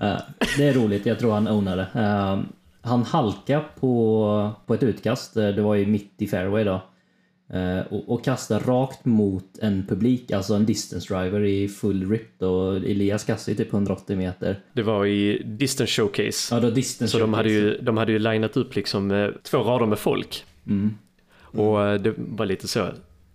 [0.01, 0.17] Eh,
[0.57, 1.87] det är roligt, jag tror han ownar det.
[2.01, 2.39] Eh,
[2.81, 6.81] han halkade på, på ett utkast, det var ju mitt i fairway då.
[7.49, 12.41] Eh, och, och kastade rakt mot en publik, alltså en distance driver i full rip
[12.41, 14.59] och Elias kastade ju typ 180 meter.
[14.73, 16.55] Det var i Distance Showcase.
[16.55, 17.77] Ja, då distance Så de hade, showcase.
[17.77, 20.45] ju, de hade ju linat upp liksom eh, två rader med folk.
[20.67, 20.97] Mm.
[21.41, 22.89] Och eh, det var lite så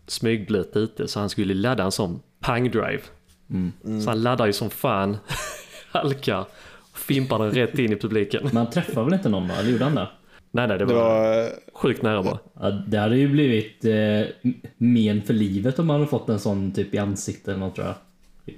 [0.06, 3.02] smygblöt ute så han skulle ladda en sån pang-drive.
[3.50, 4.00] Mm.
[4.02, 5.16] Så han laddar ju som fan,
[5.92, 6.44] halkar
[6.92, 8.40] och fimpar den rätt in i publiken.
[8.44, 9.54] Men han träffade väl inte någon då?
[9.54, 10.08] Eller gjorde han det?
[10.54, 12.38] Nej nej, det Det var, var, sjukt nära bara.
[12.60, 16.72] Ja, det hade ju blivit eh, men för livet om man hade fått en sån
[16.72, 17.94] typ i ansiktet eller något tror jag.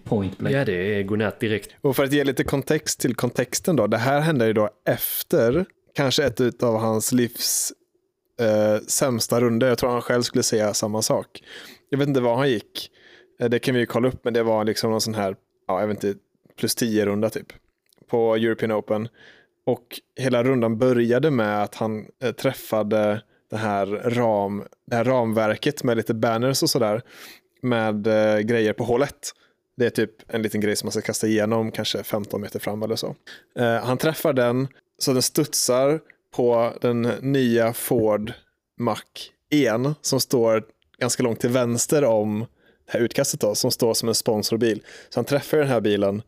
[0.04, 0.56] Point blank.
[0.56, 1.74] Ja det är godnatt direkt.
[1.80, 3.86] och för att ge lite kontext till kontexten då.
[3.86, 7.72] Det här hände ju då efter kanske ett av hans livs
[8.40, 9.68] eh, sämsta runder.
[9.68, 11.42] Jag tror han själv skulle säga samma sak.
[11.90, 12.90] Jag vet inte var han gick.
[13.40, 15.36] Eh, det kan vi ju kolla upp, men det var liksom någon sån här,
[15.68, 16.20] ja, jag vet inte,
[16.58, 17.46] plus 10 runda typ
[18.10, 19.08] på European Open.
[19.66, 25.84] Och hela rundan började med att han eh, träffade det här, ram, det här ramverket
[25.84, 27.02] med lite banners och sådär
[27.62, 29.32] med eh, grejer på hålet.
[29.76, 32.82] Det är typ en liten grej som man ska kasta igenom, kanske 15 meter fram
[32.82, 33.16] eller så.
[33.58, 36.00] Eh, han träffar den så den studsar
[36.36, 38.32] på den nya Ford
[38.78, 38.98] Mac
[39.50, 40.64] 1 som står
[40.98, 42.46] ganska långt till vänster om
[42.86, 44.82] det här utkastet då, som står som en sponsorbil.
[45.08, 46.22] Så han träffar den här bilen.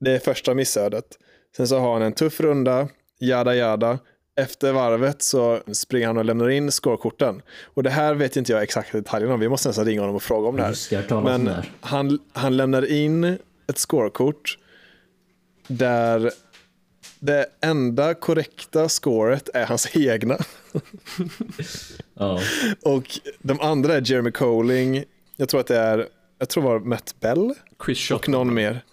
[0.00, 1.18] Det är första missödet.
[1.56, 2.88] Sen så har han en tuff runda,
[3.18, 3.98] jada jada.
[4.36, 7.42] Efter varvet så springer han och lämnar in scorekorten.
[7.64, 9.40] Och det här vet inte jag exakt detaljerna om.
[9.40, 11.08] Vi måste nästan ringa honom och fråga om det här.
[11.08, 13.24] Det, Men han, han lämnar in
[13.66, 14.58] ett scorekort
[15.66, 16.30] där
[17.18, 20.38] det enda korrekta scoret är hans egna.
[22.14, 22.40] Ja.
[22.82, 25.04] Och de andra är Jeremy Coling,
[25.36, 28.84] jag tror att det är, jag tror det var Matt Bell Chris och någon mer.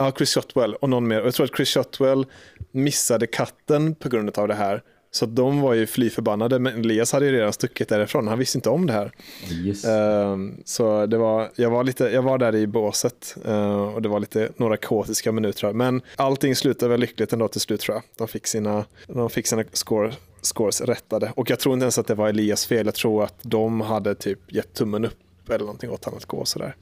[0.00, 1.20] Ja, Chris Shotwell och någon mer.
[1.20, 2.26] Jag tror att Chris Shotwell
[2.70, 4.82] missade katten på grund av det här.
[5.10, 8.28] Så de var ju fly förbannade, men Elias hade ju redan stuckit därifrån.
[8.28, 9.12] Han visste inte om det här.
[9.48, 9.84] Just.
[9.84, 14.08] Ehm, så det var, jag, var lite, jag var där i båset eh, och det
[14.08, 15.72] var lite några kaotiska minuter.
[15.72, 18.02] Men allting slutade väl lyckligt ändå till slut tror jag.
[18.16, 21.32] De fick sina, de fick sina score, scores rättade.
[21.36, 22.86] Och jag tror inte ens att det var Elias fel.
[22.86, 26.44] Jag tror att de hade typ gett tummen upp eller någonting åt honom att gå
[26.44, 26.76] sådär.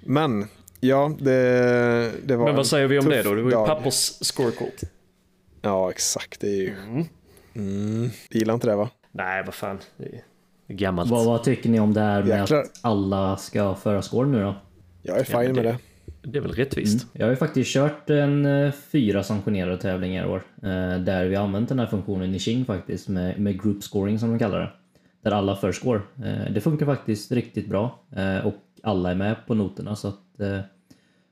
[0.00, 0.46] Men
[0.88, 3.34] ja, det, det var Men en vad säger vi om det då?
[3.34, 3.66] Det var ju dag.
[3.66, 4.80] pappers scorekort.
[5.62, 6.40] Ja, exakt.
[6.40, 6.74] Det är ju...
[7.54, 8.10] Mm.
[8.30, 8.90] Gillar inte det va?
[9.12, 9.78] Nej, vad fan.
[9.96, 10.04] Det
[10.68, 11.10] är gammalt.
[11.10, 12.58] Vad, vad tycker ni om det här med Jäklar.
[12.60, 14.54] att alla ska föra score nu då?
[15.02, 15.78] Jag är fine men med det- det.
[16.30, 17.06] Det är väl rättvist?
[17.12, 20.42] Jag har ju faktiskt kört en eh, fyra sanktionerade tävlingar i år.
[20.62, 24.18] eh, Där vi har använt den här funktionen i Qing faktiskt med, med group scoring
[24.18, 24.70] som de kallar det.
[25.22, 26.00] Där alla för score.
[26.24, 28.00] Eh, Det funkar faktiskt riktigt bra
[28.44, 30.20] och alla är med på noterna så att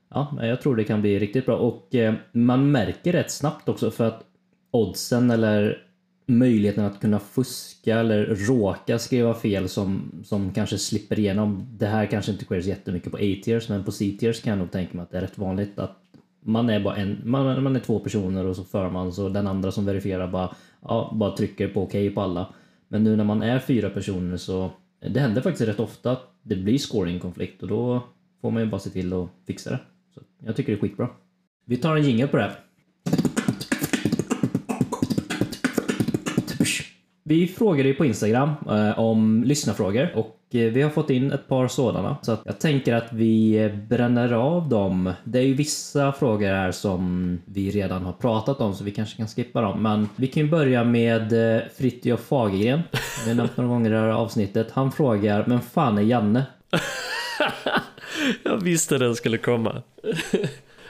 [0.09, 3.91] Ja, jag tror det kan bli riktigt bra och eh, man märker rätt snabbt också
[3.91, 4.23] för att
[4.71, 5.85] oddsen eller
[6.25, 11.67] möjligheten att kunna fuska eller råka skriva fel som, som kanske slipper igenom.
[11.71, 14.71] Det här kanske inte sker så jättemycket på A-tiers men på C-tiers kan jag nog
[14.71, 15.97] tänka mig att det är rätt vanligt att
[16.45, 19.47] man är bara en, man, man är två personer och så för man så den
[19.47, 22.53] andra som verifierar bara, ja, bara trycker på okej på alla.
[22.87, 26.55] Men nu när man är fyra personer så det händer faktiskt rätt ofta att det
[26.55, 28.03] blir scoring-konflikt och då
[28.41, 29.79] får man ju bara se till att fixa det.
[30.15, 31.09] Så jag tycker det är skitbra.
[31.65, 32.55] Vi tar en jingel på det här.
[37.27, 41.47] Vi frågade ju på Instagram eh, om lyssnarfrågor och eh, vi har fått in ett
[41.47, 42.17] par sådana.
[42.21, 45.13] Så att jag tänker att vi bränner av dem.
[45.23, 49.17] Det är ju vissa frågor här som vi redan har pratat om så vi kanske
[49.17, 49.83] kan skippa dem.
[49.83, 52.81] Men vi kan ju börja med eh, Fritiof Fagergren.
[53.23, 54.71] Vi har nämnt några gånger i det här avsnittet.
[54.71, 56.45] Han frågar, men fan är Janne?
[58.43, 59.81] Jag visste den skulle komma.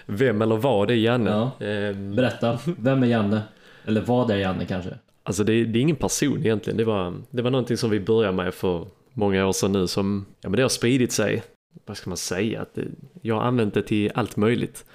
[0.05, 1.29] Vem eller vad är Janne?
[1.29, 1.65] Ja.
[1.65, 3.41] Ehm, Berätta, vem är Janne?
[3.85, 4.97] Eller vad är Janne kanske?
[5.23, 6.77] Alltså det, det är ingen person egentligen.
[6.77, 10.25] Det var, det var någonting som vi började med för många år sedan nu som,
[10.41, 11.43] ja men det har spridit sig.
[11.85, 12.61] Vad ska man säga?
[12.61, 12.81] Att det,
[13.21, 14.85] jag har använt det till allt möjligt.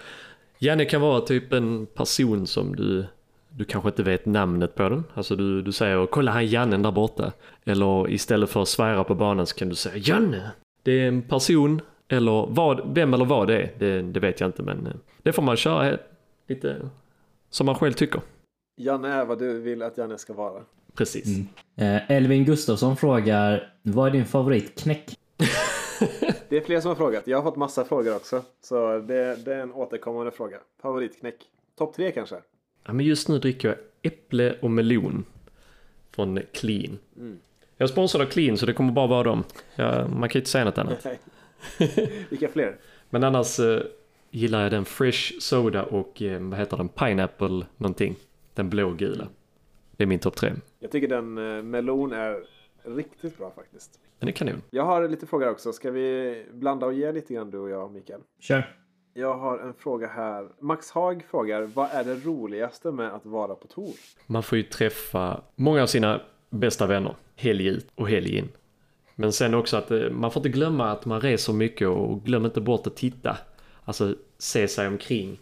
[0.58, 3.04] Janne kan vara typ en person som du,
[3.48, 5.04] du kanske inte vet namnet på den.
[5.14, 7.32] Alltså du, du säger kolla han Jannen där borta.
[7.64, 10.50] Eller istället för att svära på banan så kan du säga Janne.
[10.82, 11.80] Det är en person
[12.12, 13.70] eller vad, vem eller vad det är.
[13.78, 14.92] Det, det vet jag inte men eh,
[15.22, 16.00] det får man köra helt,
[16.46, 16.76] lite
[17.50, 18.20] som man själv tycker.
[18.76, 20.62] Janne är vad du vill att Janne ska vara.
[20.94, 21.38] Precis.
[21.76, 25.18] Eh, Elvin Gustafsson frågar, vad är din favoritknäck?
[26.48, 27.26] Det är fler som har frågat.
[27.26, 28.42] Jag har fått massa frågor också.
[28.60, 30.56] Så det, det är en återkommande fråga.
[30.82, 31.34] Favoritknäck?
[31.78, 32.36] Topp tre kanske?
[32.86, 35.24] Ja, men just nu dricker jag äpple och melon
[36.10, 36.98] från Clean.
[37.76, 39.44] Jag är sponsrad av Clean så det kommer bara vara dem.
[39.74, 41.06] Ja, man kan ju inte säga något annat.
[42.28, 42.76] Vilka fler?
[43.10, 43.82] Men annars eh,
[44.30, 46.88] gillar jag den Fresh Soda och eh, vad heter den?
[46.88, 48.16] Pineapple någonting.
[48.54, 49.28] Den blågula.
[49.96, 50.52] Det är min topp tre.
[50.78, 52.44] Jag tycker den eh, melon är
[52.82, 54.00] riktigt bra faktiskt.
[54.18, 54.62] Den är kanon.
[54.70, 55.72] Jag har lite frågor också.
[55.72, 58.20] Ska vi blanda och ge lite grann du och jag Mikael?
[58.40, 58.76] Kör.
[59.14, 60.48] Jag har en fråga här.
[60.60, 63.94] Max Haag frågar vad är det roligaste med att vara på tour?
[64.26, 66.20] Man får ju träffa många av sina
[66.50, 67.14] bästa vänner.
[67.36, 68.48] Helg ut och helg in.
[69.20, 72.44] Men sen också att eh, man får inte glömma att man reser mycket och glöm
[72.44, 73.36] inte bort att titta.
[73.84, 75.40] Alltså se sig omkring.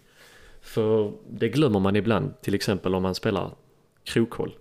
[0.61, 3.51] För det glömmer man ibland, till exempel om man spelar
[4.05, 4.57] krokhåll.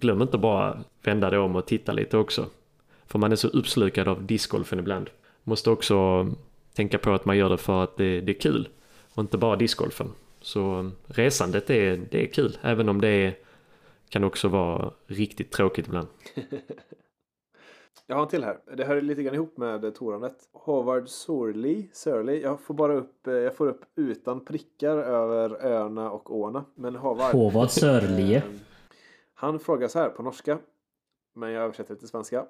[0.00, 2.46] Glöm inte bara vända dig om och titta lite också.
[3.06, 5.10] För man är så uppslukad av discgolfen ibland.
[5.44, 6.26] Måste också
[6.74, 8.68] tänka på att man gör det för att det, det är kul.
[9.14, 10.08] Och inte bara discgolfen.
[10.40, 13.34] Så resandet är, det är kul, även om det är,
[14.08, 16.08] kan också vara riktigt tråkigt ibland.
[18.06, 18.58] Jag har en till här.
[18.76, 20.36] Det hör lite grann ihop med torandet.
[20.52, 22.40] Howard Sorley, Surley.
[22.40, 26.64] Jag får bara upp, eh, jag får upp utan prickar över öarna och åarna.
[26.74, 27.32] Men Howard.
[27.34, 28.36] Håvard Sörlie.
[28.36, 28.42] Eh,
[29.34, 30.58] Han frågar så här på norska.
[31.34, 32.46] Men jag översätter det till svenska.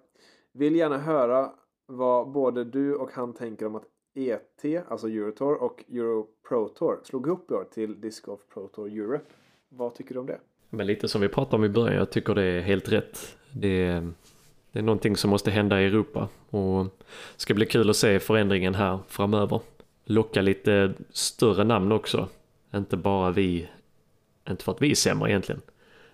[0.52, 1.52] Vill gärna höra
[1.86, 3.84] vad både du och han tänker om att
[4.14, 8.68] ET, alltså Eurotour och Euro Pro Tour slog ihop i år till Disc Golf Pro
[8.68, 9.24] Tour Europe.
[9.68, 10.40] Vad tycker du om det?
[10.70, 13.36] Men lite som vi pratade om i början, jag tycker det är helt rätt.
[13.54, 14.12] Det är,
[14.72, 16.90] det är någonting som måste hända i Europa och det
[17.36, 19.60] ska bli kul att se förändringen här framöver.
[20.04, 22.28] Locka lite större namn också,
[22.74, 23.68] inte bara vi,
[24.50, 25.60] inte för att vi är sämre egentligen,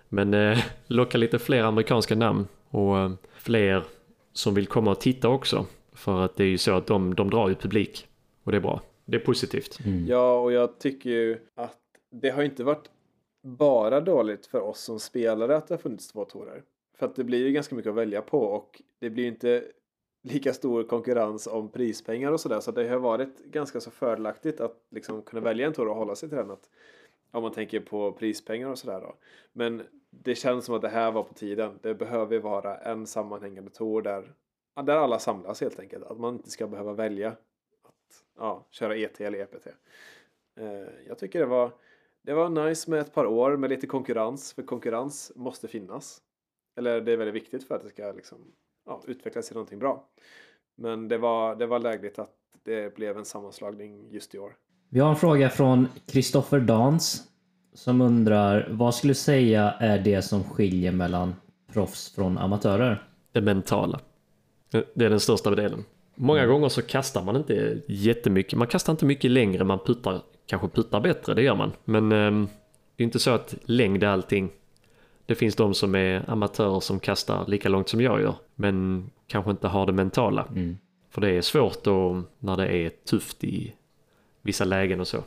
[0.09, 3.83] men eh, locka lite fler amerikanska namn och eh, fler
[4.33, 5.67] som vill komma och titta också.
[5.93, 8.07] För att det är ju så att de, de drar ju publik
[8.45, 8.81] och det är bra.
[9.05, 9.79] Det är positivt.
[9.85, 10.07] Mm.
[10.07, 11.77] Ja, och jag tycker ju att
[12.11, 12.91] det har inte varit
[13.43, 16.63] bara dåligt för oss som spelare att det har funnits två torer.
[16.99, 19.65] För att det blir ju ganska mycket att välja på och det blir ju inte
[20.23, 22.61] lika stor konkurrens om prispengar och sådär.
[22.61, 26.15] Så det har varit ganska så fördelaktigt att liksom kunna välja en tour och hålla
[26.15, 26.51] sig till den.
[26.51, 26.71] Att,
[27.31, 29.15] om man tänker på prispengar och sådär då.
[29.53, 31.79] Men det känns som att det här var på tiden.
[31.83, 34.33] Det behöver vara en sammanhängande tour där,
[34.85, 36.05] där alla samlas helt enkelt.
[36.05, 37.29] Att man inte ska behöva välja
[37.83, 39.67] att ja, köra ET eller EPT.
[40.57, 41.73] Eh, jag tycker det var,
[42.23, 44.53] det var nice med ett par år med lite konkurrens.
[44.53, 46.23] För konkurrens måste finnas.
[46.79, 48.39] Eller det är väldigt viktigt för att det ska liksom,
[48.87, 50.05] ja, utvecklas till någonting bra.
[50.77, 54.57] Men det var, det var lägligt att det blev en sammanslagning just i år.
[54.89, 57.23] Vi har en fråga från Kristoffer Dans
[57.75, 61.35] som undrar vad skulle du säga är det som skiljer mellan
[61.73, 63.09] proffs från amatörer?
[63.33, 64.01] det mentala.
[64.71, 65.85] Det är den största delen.
[66.15, 68.59] Många gånger så kastar man inte jättemycket.
[68.59, 71.73] Man kastar inte mycket längre, man puttar, kanske puttar bättre, det gör man.
[71.85, 72.49] Men eh,
[72.97, 74.51] det är inte så att längd är allting.
[75.29, 79.51] Det finns de som är amatörer som kastar lika långt som jag gör, men kanske
[79.51, 80.47] inte har det mentala.
[80.51, 80.79] Mm.
[81.11, 83.75] För det är svårt då när det är tufft i
[84.43, 85.19] vissa lägen och så.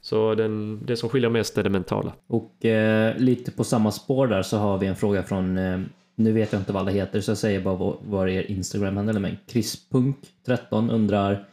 [0.00, 2.12] Så den, det som skiljer mest är det mentala.
[2.26, 5.80] Och eh, lite på samma spår där så har vi en fråga från, eh,
[6.14, 8.96] nu vet jag inte vad alla heter så jag säger bara vad, vad er Instagram
[8.96, 9.36] handlar med.
[9.48, 11.44] Krispunk13 undrar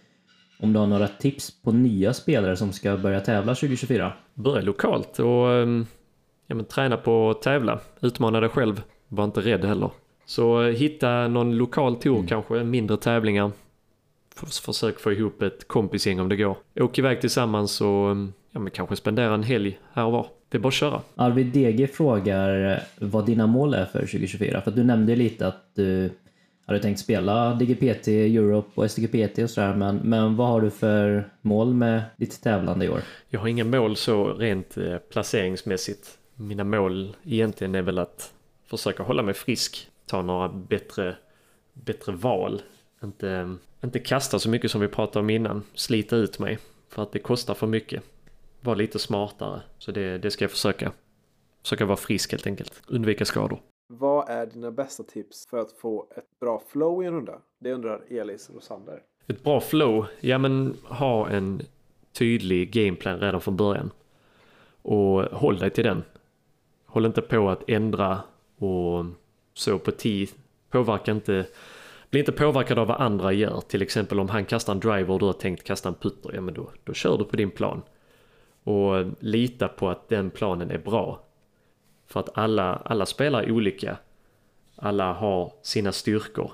[0.60, 4.14] om du har några tips på nya spelare som ska börja tävla 2024?
[4.34, 5.86] Börja lokalt och ehm,
[6.50, 7.80] ja, men, träna på att tävla.
[8.02, 8.82] Utmana dig själv.
[9.08, 9.90] Var inte rädd heller.
[10.26, 13.52] Så eh, hitta någon lokal tour kanske, mindre tävlingar.
[14.66, 16.58] Försök få ihop ett kompisgäng om det går.
[16.80, 20.28] Åk iväg tillsammans och ehm, ja, men kanske spendera en helg här och var.
[20.50, 21.02] Det är bara att köra.
[21.16, 24.62] Arvid DG frågar eh, vad dina mål är för 2024.
[24.62, 26.10] För att du nämnde lite att du
[26.66, 29.76] hade tänkt spela DGPT, Europe och SDGPT och sådär.
[29.76, 33.00] Men, men vad har du för mål med ditt tävlande i år?
[33.30, 36.20] Jag har inga mål så rent eh, placeringsmässigt.
[36.42, 38.34] Mina mål egentligen är väl att
[38.66, 39.90] försöka hålla mig frisk.
[40.06, 41.18] Ta några bättre,
[41.74, 42.62] bättre val.
[43.04, 45.64] Inte, inte kasta så mycket som vi pratade om innan.
[45.74, 46.58] Slita ut mig.
[46.90, 48.04] För att det kostar för mycket.
[48.62, 49.62] Var lite smartare.
[49.78, 50.92] Så det, det ska jag försöka.
[51.62, 52.82] Försöka vara frisk helt enkelt.
[52.88, 53.60] Undvika skador.
[53.88, 57.42] Vad är dina bästa tips för att få ett bra flow i en runda?
[57.60, 59.02] Det undrar Elis Rosander.
[59.28, 61.62] Ett bra flow, ja men ha en
[62.14, 63.92] tydlig gameplan redan från början.
[64.82, 66.04] Och håll dig till den.
[66.90, 68.22] Håll inte på att ändra
[68.58, 69.06] och
[69.54, 70.30] så på tid.
[70.70, 71.46] Påverka inte,
[72.10, 73.62] bli inte påverkad av vad andra gör.
[73.62, 76.42] Till exempel om han kastar en driver och du har tänkt kasta en putter, ja
[76.42, 77.82] men då, då kör du på din plan.
[78.64, 81.24] Och lita på att den planen är bra.
[82.08, 83.98] För att alla, alla spelar olika.
[84.76, 86.52] Alla har sina styrkor.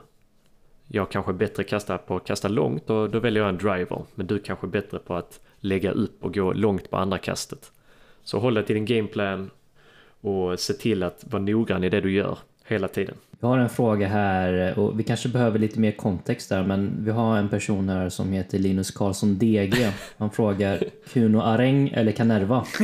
[0.87, 4.03] Jag kanske är bättre kasta på att kasta långt och då väljer jag en driver.
[4.15, 7.71] Men du kanske är bättre på att lägga upp och gå långt på andra kastet.
[8.23, 9.49] Så håll dig till din gameplan
[10.25, 13.15] och se till att vara noggrann i det du gör hela tiden.
[13.39, 17.11] Vi har en fråga här och vi kanske behöver lite mer kontext där men vi
[17.11, 19.91] har en person här som heter Linus Karlsson DG.
[20.17, 22.65] Han frågar Kuno Areng eller Canerva?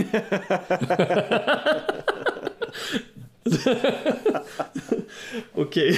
[5.54, 5.98] Okej.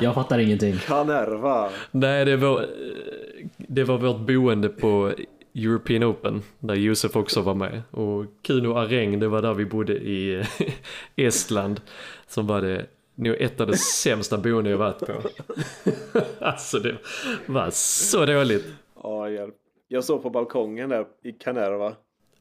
[0.00, 0.78] Jag fattar ingenting.
[0.78, 1.70] Kanerva.
[1.90, 2.66] Nej, det var,
[3.56, 5.12] det var vårt boende på
[5.54, 7.82] European Open där Josef också var med.
[7.90, 10.44] Och Kuno Areng, det var där vi bodde i
[11.16, 11.80] Estland.
[12.26, 15.12] Som var det nog ett av de sämsta boenden jag varit på.
[16.44, 16.96] alltså det
[17.46, 18.66] var så dåligt.
[19.02, 19.54] Ja, hjälp.
[19.88, 21.94] Jag såg på balkongen där i Kanerva.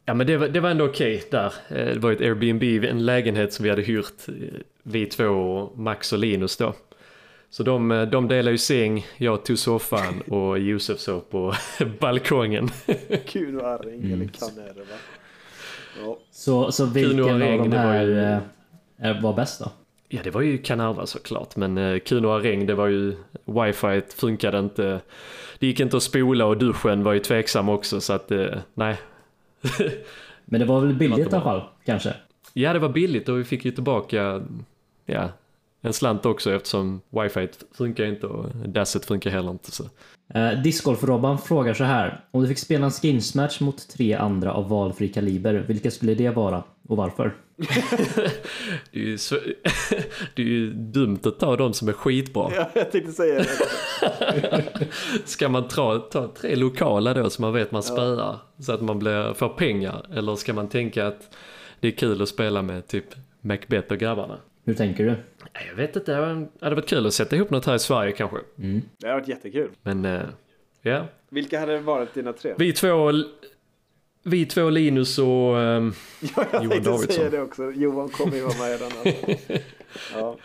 [0.05, 1.53] Ja men det var, det var ändå okej där.
[1.69, 4.33] Eh, Det var ett Airbnb, en lägenhet som vi hade hyrt, eh,
[4.83, 6.73] vi två och Max och Linus då.
[7.53, 11.53] Så de, eh, de delade ju säng, jag tog soffan och Josef sov på
[11.99, 12.69] balkongen.
[13.27, 14.95] Kuno Arring eller Kanerva.
[16.03, 16.17] Ja.
[16.31, 19.71] Så, så vilken Kuno av de det var här ju- eh, var bäst då?
[20.09, 24.59] Ja, det var ju Kanarva såklart, men eh, Kuno Areng, det var ju, wifi funkade
[24.59, 25.01] inte.
[25.59, 28.31] Det gick inte att spola och duschen var ju tveksam också, så att
[28.73, 28.97] nej.
[30.45, 32.13] Men det var väl billigt i alla fall, kanske?
[32.53, 34.41] Ja, det var billigt och vi fick ju tillbaka,
[35.05, 35.29] ja,
[35.81, 39.71] en slant också eftersom wifi funkar inte och dasset funkar heller inte.
[39.71, 39.83] Så.
[40.33, 42.25] Eh, Discgolf-Robban frågar så här.
[42.31, 46.29] Om du fick spela en skinsmatch mot tre andra av valfri kaliber, vilka skulle det
[46.29, 47.35] vara och varför?
[48.91, 49.35] Det är ju, så,
[50.35, 52.51] det är ju dumt att ta de som är skitbra.
[52.55, 54.67] Ja, jag tänkte säga det.
[55.25, 58.99] Ska man ta, ta tre lokala då som man vet man spöar så att man
[58.99, 60.05] blir, får pengar?
[60.13, 61.35] Eller ska man tänka att
[61.79, 63.05] det är kul att spela med typ
[63.41, 64.37] Macbeth och grabbarna?
[64.63, 65.09] Hur tänker du?
[65.53, 68.11] Nej, Jag vet inte, det hade varit kul att sätta ihop något här i Sverige
[68.11, 68.37] kanske.
[68.97, 69.69] Det har varit jättekul.
[69.83, 70.21] Men eh,
[70.81, 72.53] ja, Vilka hade varit dina tre?
[72.57, 73.11] vi två,
[74.23, 75.93] vi två Linus och ehm,
[76.35, 77.15] Ja, jag Johan tänkte Davidsson.
[77.15, 77.71] säga det också.
[77.71, 78.91] Johan kommer ju vara med den.
[78.97, 79.63] Alltså.
[80.15, 80.37] Ja,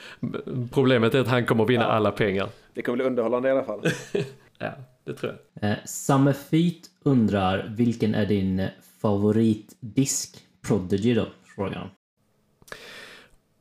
[0.73, 2.49] problemet är att han kommer vinna alla pengar.
[2.75, 3.81] det kommer bli underhållande i alla fall.
[4.59, 4.73] Ja,
[5.05, 5.71] det tror jag.
[5.71, 8.69] Eh, Summer Feet undrar vilken är din
[9.03, 10.37] favoritdisk?
[10.69, 11.89] Prodigy då, frågar han.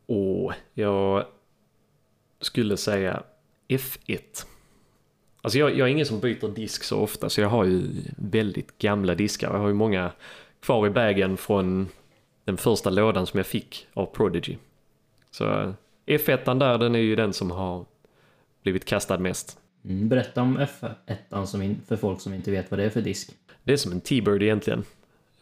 [0.05, 1.25] Och jag
[2.41, 3.23] skulle säga
[3.67, 4.45] F1.
[5.41, 7.87] Alltså jag, jag är ingen som byter disk så ofta så jag har ju
[8.17, 9.53] väldigt gamla diskar.
[9.53, 10.11] Jag har ju många
[10.59, 11.87] kvar i bagen från
[12.45, 14.57] den första lådan som jag fick av Prodigy.
[15.31, 15.73] Så eh,
[16.05, 17.85] F1 där den är ju den som har
[18.63, 19.59] blivit kastad mest.
[19.85, 23.01] Mm, berätta om F1 som in, för folk som inte vet vad det är för
[23.01, 23.31] disk.
[23.63, 24.83] Det är som en T-Bird egentligen.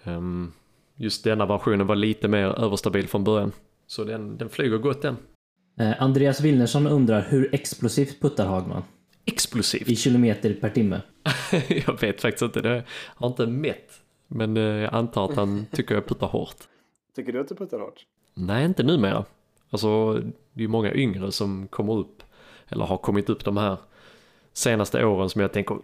[0.03, 0.51] Ehm,
[0.95, 3.51] just denna versionen var lite mer överstabil från början.
[3.87, 5.17] Så den, den flyger gott den.
[5.79, 8.83] Eh, Andreas Wilnersson undrar hur explosivt puttar Hagman?
[9.25, 9.89] Explosivt.
[9.89, 11.01] I kilometer per timme.
[11.85, 14.01] jag vet faktiskt inte, det har inte mätt.
[14.27, 16.55] Men eh, jag antar att han tycker jag puttar hårt.
[17.15, 18.05] Tycker du att du puttar hårt?
[18.33, 19.25] Nej, inte numera.
[19.69, 22.23] Alltså, det är ju många yngre som kommer upp,
[22.69, 23.77] eller har kommit upp de här
[24.53, 25.77] senaste åren som jag tänker,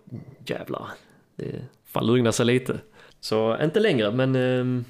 [0.45, 0.87] jävlar,
[1.35, 2.79] det fan lugna sig lite.
[3.19, 4.83] Så inte längre, men eh,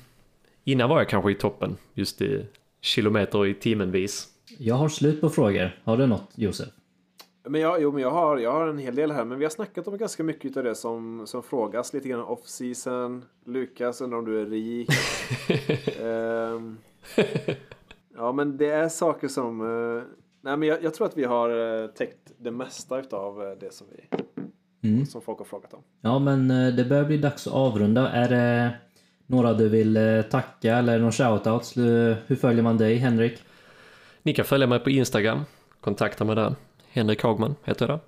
[0.63, 2.45] innan var jag kanske i toppen, just i
[2.81, 4.27] kilometer i timmenvis.
[4.57, 5.79] Jag har slut på frågor.
[5.83, 6.67] Har du något Josef?
[7.49, 9.25] Men jag, jo, men jag har, jag har en hel del här.
[9.25, 11.93] Men vi har snackat om ganska mycket av det som, som frågas.
[11.93, 13.21] Lite grann off-season.
[13.45, 14.89] Lukas undrar om du är rik.
[16.01, 16.77] Ehm,
[18.15, 19.61] ja, men det är saker som...
[19.61, 20.03] eh,
[20.41, 23.87] nej, men jag, jag tror att vi har eh, täckt det mesta av det som,
[23.91, 24.17] vi,
[24.83, 25.05] Mm.
[25.05, 25.79] som folk har frågat om.
[26.01, 28.09] Ja, men eh, det börjar bli dags att avrunda.
[28.09, 28.71] Är det
[29.29, 31.73] några du vill eh, tacka eller någon shoutouts?
[31.73, 33.37] Du- Hur följer man dig, Henrik?
[34.23, 35.41] Ni kan följa mig på Instagram,
[35.81, 36.55] kontakta mig där.
[36.91, 37.99] Henrik Hagman heter jag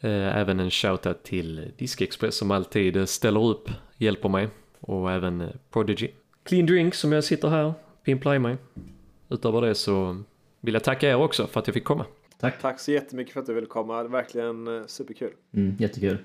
[0.00, 0.26] där.
[0.26, 4.48] Eh, Även en shoutout till Diskexpress som alltid eh, ställer upp, hjälper mig.
[4.80, 6.08] Och även Prodigy.
[6.42, 8.56] Clean Drink som jag sitter här, pimplar i mig.
[9.28, 10.22] Utöver det så
[10.60, 12.04] vill jag tacka er också för att jag fick komma.
[12.40, 12.60] Tack.
[12.62, 14.02] Tack så jättemycket för att du ville komma.
[14.04, 15.30] Verkligen superkul.
[15.54, 16.18] Mm, jättekul.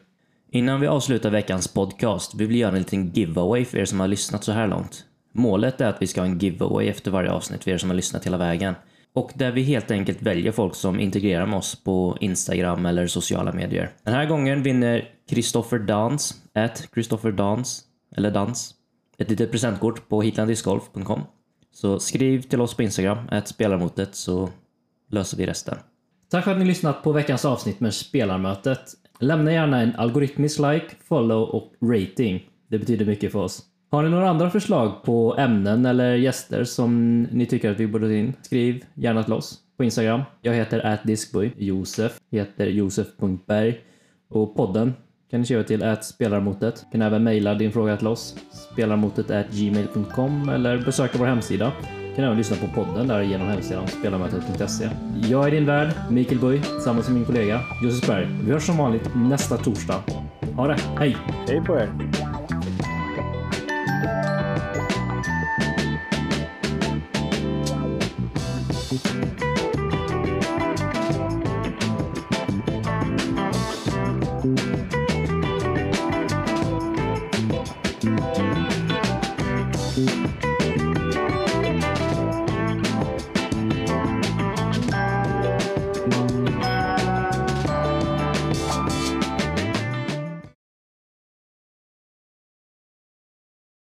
[0.54, 4.08] Innan vi avslutar veckans podcast vill vi göra en liten giveaway för er som har
[4.08, 5.06] lyssnat så här långt.
[5.34, 7.95] Målet är att vi ska ha en giveaway efter varje avsnitt för er som har
[7.95, 8.76] lyssnat hela vägen.
[9.14, 13.54] Och där vi helt enkelt väljer folk som integrerar med oss på Instagram eller sociala
[13.54, 13.91] medier.
[14.04, 17.84] Den här gången vinner Christopher Dans, at Christopher Dans,
[18.18, 18.74] eller Dans,
[19.18, 21.22] ett litet presentkort på hitlandiscgolf.com.
[21.74, 24.49] Så skriv till oss på Instagram, at spelarmotet, så
[25.10, 25.78] löser vi resten.
[26.32, 28.82] Tack för att ni lyssnat på veckans avsnitt med Spelarmötet.
[29.22, 32.50] Lämna gärna en algoritmisk like, follow och rating.
[32.68, 33.64] Det betyder mycket för oss.
[33.92, 38.08] Har ni några andra förslag på ämnen eller gäster som ni tycker att vi borde
[38.08, 38.34] ta in?
[38.42, 40.22] Skriv gärna till oss på Instagram.
[40.42, 41.54] Jag heter atdiskboy.
[41.58, 43.80] Josef heter josef.berg.
[44.30, 44.94] Och podden
[45.32, 46.86] kan ni skriva till spelarmotet.
[46.92, 48.36] kan även mejla din fråga till oss.
[48.74, 51.72] Spelarmotet gmail.com eller besöka vår hemsida
[52.16, 54.89] kan även lyssna på podden där genom hemsidan spelarmötet.se.
[55.30, 58.28] Jag är din värd, Mikael Böj, tillsammans med min kollega Josef Berg.
[58.43, 60.03] Vi hörs som vanligt nästa torsdag.
[60.55, 61.18] Ha det, hej!
[61.47, 61.89] Hej på er!